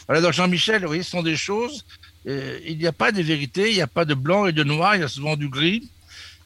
[0.08, 1.86] Voilà, donc Jean-Michel, vous voyez, ce sont des choses.
[2.28, 4.64] euh, il n'y a pas de vérité, il n'y a pas de blanc et de
[4.64, 5.90] noir, il y a souvent du gris.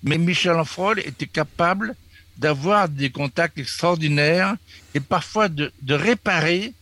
[0.03, 1.95] Mais Michel Enfrol était capable
[2.37, 4.55] d'avoir des contacts extraordinaires
[4.93, 6.73] et parfois de, de réparer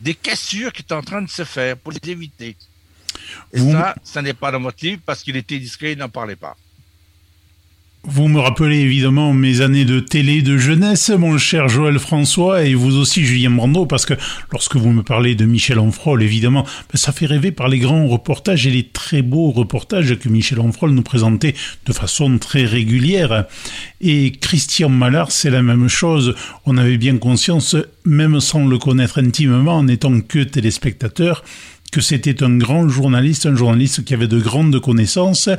[0.00, 2.56] des cassures qui étaient en train de se faire pour les éviter.
[3.52, 6.36] Et Vous- ça, ça n'est pas le motif parce qu'il était discret, il n'en parlait
[6.36, 6.56] pas.
[8.04, 12.74] Vous me rappelez évidemment mes années de télé de jeunesse, mon cher Joël François, et
[12.74, 14.14] vous aussi Julien Brando, parce que
[14.50, 18.08] lorsque vous me parlez de Michel Onfrol, évidemment, ben, ça fait rêver par les grands
[18.08, 21.54] reportages et les très beaux reportages que Michel Onfrol nous présentait
[21.86, 23.44] de façon très régulière.
[24.00, 26.34] Et Christian Mallard, c'est la même chose.
[26.66, 31.44] On avait bien conscience, même sans le connaître intimement, en étant que téléspectateur,
[31.92, 35.50] que c'était un grand journaliste, un journaliste qui avait de grandes connaissances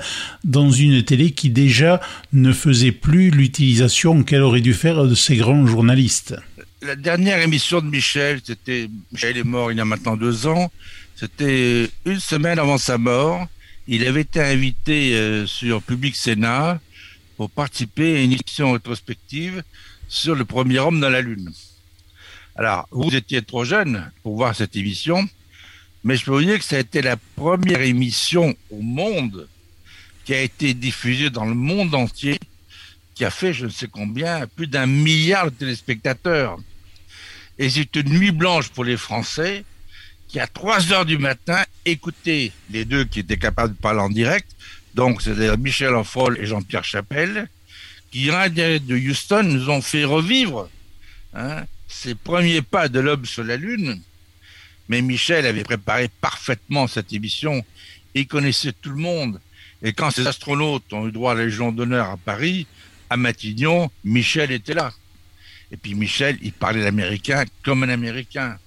[0.43, 2.01] dans une télé qui déjà
[2.33, 6.35] ne faisait plus l'utilisation qu'elle aurait dû faire de ces grands journalistes.
[6.81, 10.71] La dernière émission de Michel, c'était Michel est mort il y a maintenant deux ans.
[11.15, 13.47] C'était une semaine avant sa mort.
[13.87, 16.81] Il avait été invité euh, sur Public Sénat
[17.37, 19.63] pour participer à une émission rétrospective
[20.07, 21.51] sur le premier homme dans la Lune.
[22.55, 25.27] Alors, vous étiez trop jeune pour voir cette émission,
[26.03, 29.47] mais je peux vous dire que ça a été la première émission au monde
[30.25, 32.39] qui a été diffusée dans le monde entier,
[33.15, 36.57] qui a fait je ne sais combien, plus d'un milliard de téléspectateurs.
[37.59, 39.63] Et c'est une nuit blanche pour les Français
[40.27, 44.09] qui, à 3 heures du matin, écoutaient les deux qui étaient capables de parler en
[44.09, 44.49] direct,
[44.95, 47.47] donc c'est-à-dire Michel Enfol et Jean-Pierre Chapelle,
[48.11, 50.69] qui, direct de Houston, nous ont fait revivre
[51.33, 54.01] hein, ces premiers pas de l'homme sur la Lune.
[54.89, 57.63] Mais Michel avait préparé parfaitement cette émission.
[58.13, 59.39] Il connaissait tout le monde.
[59.81, 62.67] Et quand ces astronautes ont eu droit à la Légion d'honneur à Paris,
[63.09, 64.93] à Matignon, Michel était là.
[65.71, 68.57] Et puis Michel, il parlait l'américain comme un américain.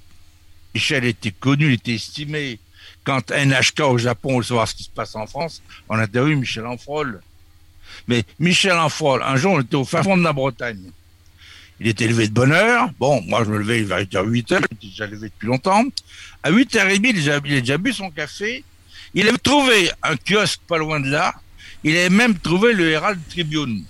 [0.74, 2.58] Michel était connu, il était estimé.
[3.04, 6.36] Quand NHK au Japon voulait savoir ce qui se passe en France, on a interviewé
[6.36, 7.22] Michel Enfrol.
[8.08, 10.90] Mais Michel Enfrol, un jour, on était au fin fond de la Bretagne.
[11.80, 12.90] Il était levé de bonne heure.
[12.98, 15.84] Bon, moi, je me levais vers 8 h j'étais déjà levé depuis longtemps.
[16.42, 18.64] À 8h30, il avait déjà bu son café.
[19.14, 21.34] Il avait trouvé un kiosque pas loin de là.
[21.84, 23.84] Il avait même trouvé le Herald Tribune.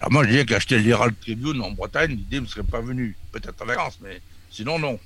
[0.00, 3.16] Alors moi, je disais qu'acheter le Herald Tribune en Bretagne, l'idée ne serait pas venue.
[3.32, 4.20] Peut-être en vacances, mais
[4.50, 4.98] sinon, non.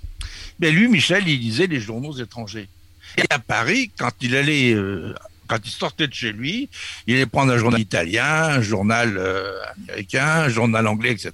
[0.60, 2.68] Mais lui, Michel, il lisait les journaux étrangers.
[3.16, 5.14] Et à Paris, quand il allait, euh,
[5.48, 6.68] quand il sortait de chez lui,
[7.06, 11.32] il allait prendre un journal italien, un journal euh, américain, un journal anglais, etc.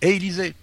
[0.00, 0.54] Et il lisait.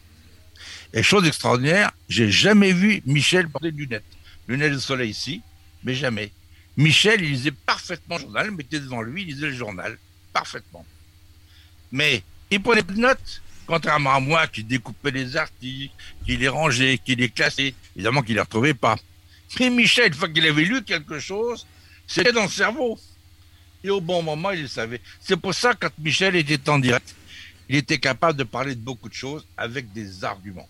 [0.93, 4.03] Et chose extraordinaire, j'ai jamais vu Michel porter de lunettes.
[4.47, 5.41] Lunettes de soleil ici,
[5.83, 6.31] mais jamais.
[6.77, 9.97] Michel, il lisait parfaitement le journal, il mettait devant lui, il lisait le journal,
[10.33, 10.85] parfaitement.
[11.91, 15.93] Mais il prenait de notes, contrairement à moi qui découpais les articles,
[16.25, 17.73] qui les rangeait, qui les classait.
[17.95, 18.97] Évidemment qu'il ne les retrouvait pas.
[19.59, 21.65] Mais Michel, une fois qu'il avait lu quelque chose,
[22.13, 22.99] c'était dans le cerveau.
[23.83, 25.01] Et au bon moment, il le savait.
[25.21, 27.15] C'est pour ça, quand Michel était en direct,
[27.69, 30.67] il était capable de parler de beaucoup de choses avec des arguments.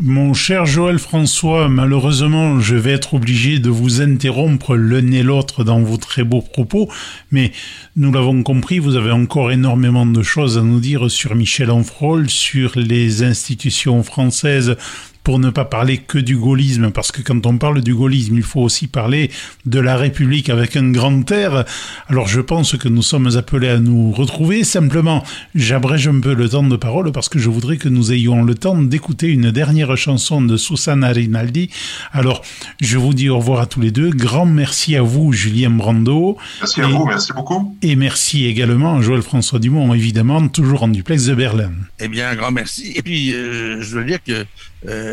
[0.00, 5.62] Mon cher Joël François, malheureusement, je vais être obligé de vous interrompre l'un et l'autre
[5.62, 6.90] dans vos très beaux propos,
[7.30, 7.52] mais
[7.94, 12.28] nous l'avons compris, vous avez encore énormément de choses à nous dire sur Michel Onfrol,
[12.28, 14.76] sur les institutions françaises
[15.24, 18.42] pour ne pas parler que du gaullisme, parce que quand on parle du gaullisme, il
[18.42, 19.30] faut aussi parler
[19.66, 21.64] de la République avec un grand air.
[22.08, 24.64] Alors je pense que nous sommes appelés à nous retrouver.
[24.64, 25.22] Simplement,
[25.54, 28.54] j'abrège un peu le temps de parole parce que je voudrais que nous ayons le
[28.54, 31.70] temps d'écouter une dernière chanson de Susanna Rinaldi.
[32.12, 32.42] Alors,
[32.80, 34.10] je vous dis au revoir à tous les deux.
[34.10, 36.36] Grand merci à vous, Julien Brando.
[36.60, 37.76] Merci à vous, merci beaucoup.
[37.82, 41.72] Et merci également à Joël François Dumont, évidemment, toujours en duplex de Berlin.
[42.00, 42.92] Eh bien, grand merci.
[42.96, 44.44] Et puis, euh, je veux dire que
[44.88, 45.11] euh,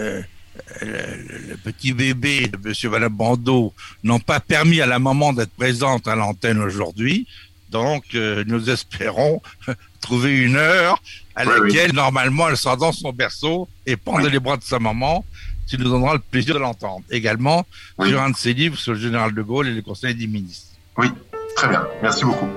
[0.82, 3.74] le, petit bébé de Monsieur Madame Brando
[4.04, 7.28] n'ont pas permis à la maman d'être présente à l'antenne aujourd'hui.
[7.70, 9.42] Donc, euh, nous espérons
[10.02, 11.02] trouver une heure
[11.36, 15.24] à laquelle, normalement, elle sera dans son berceau et prendre les bras de sa maman,
[15.66, 17.04] ce qui nous donnera le plaisir de l'entendre.
[17.12, 17.66] Également,
[18.04, 20.72] sur un de ses livres sur le général de Gaulle et le conseil des ministres.
[20.98, 21.08] Oui,
[21.56, 21.88] très bien.
[22.02, 22.50] Merci beaucoup.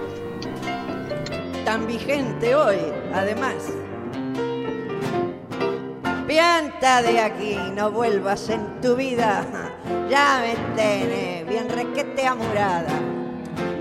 [1.64, 2.78] Tan vigente hoy,
[3.14, 3.81] además.
[6.32, 9.44] Pianta de aquí, no vuelvas en tu vida.
[10.08, 12.88] Ya me tenés bien requete amurada.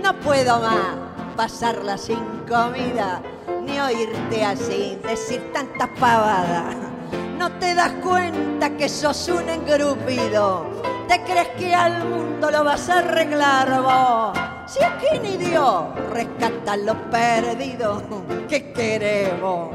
[0.04, 0.98] No puedo más
[1.38, 3.22] pasarla sin comida,
[3.64, 6.76] ni oírte así decir tantas pavadas.
[7.38, 10.66] No te das cuenta que sos un engrupido.
[11.08, 14.38] ¿Te crees que al mundo lo vas a arreglar vos?
[14.68, 18.04] Si aquí ni Dios rescata lo perdido,
[18.50, 19.70] ¿qué queremos?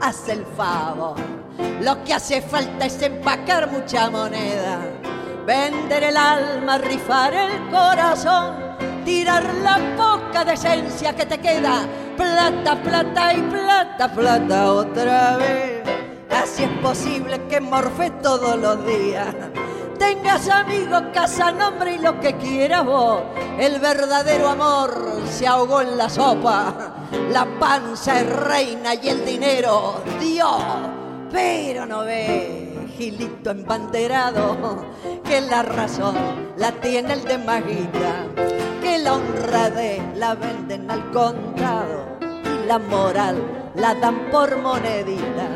[0.00, 1.35] Haz el favor.
[1.80, 4.80] Lo que hace falta es empacar mucha moneda,
[5.46, 8.56] vender el alma, rifar el corazón,
[9.04, 11.86] tirar la poca decencia que te queda,
[12.16, 15.82] plata, plata y plata, plata otra vez.
[16.30, 19.34] Así es posible que morfe todos los días.
[19.98, 23.22] Tengas amigos, casa, nombre y lo que quieras vos.
[23.58, 27.06] El verdadero amor se ahogó en la sopa.
[27.30, 30.95] La panza es reina y el dinero, Dios
[31.36, 34.86] pero no ve, Gilito embanderado,
[35.22, 36.14] que la razón
[36.56, 38.24] la tiene el de Maguita,
[38.80, 43.36] que la honradez la venden al contado y la moral
[43.74, 45.46] la dan por monedita,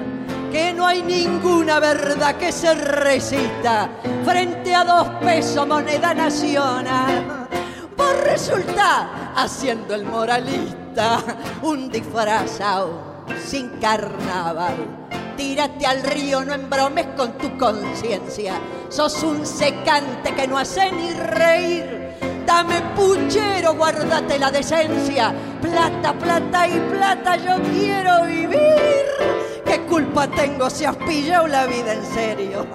[0.53, 3.89] que no hay ninguna verdad que se resista
[4.23, 7.49] frente a dos pesos moneda nacional.
[7.97, 11.23] Vos resulta haciendo el moralista
[11.63, 15.01] un disfrazado sin carnaval
[15.41, 18.61] tírate al río, no embromes con tu conciencia.
[18.91, 22.11] Sos un secante que no hace ni reír.
[22.45, 25.35] Dame puchero, guárdate la decencia.
[25.63, 29.07] Plata, plata y plata, yo quiero vivir.
[29.65, 32.67] ¿Qué culpa tengo si has pillado la vida en serio?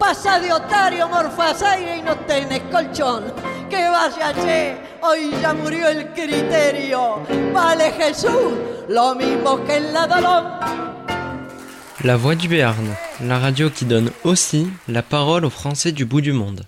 [0.00, 3.34] Pasa de otario, morfas aire y no tenés colchón.
[3.68, 7.20] Que vaya, che, hoy ya murió el criterio.
[7.52, 8.54] Vale Jesús,
[8.88, 10.44] lo mismo que el ladrón.
[12.02, 16.22] La Voix du Béarn, la radio qui donne aussi la parole aux Français du bout
[16.22, 16.62] du monde.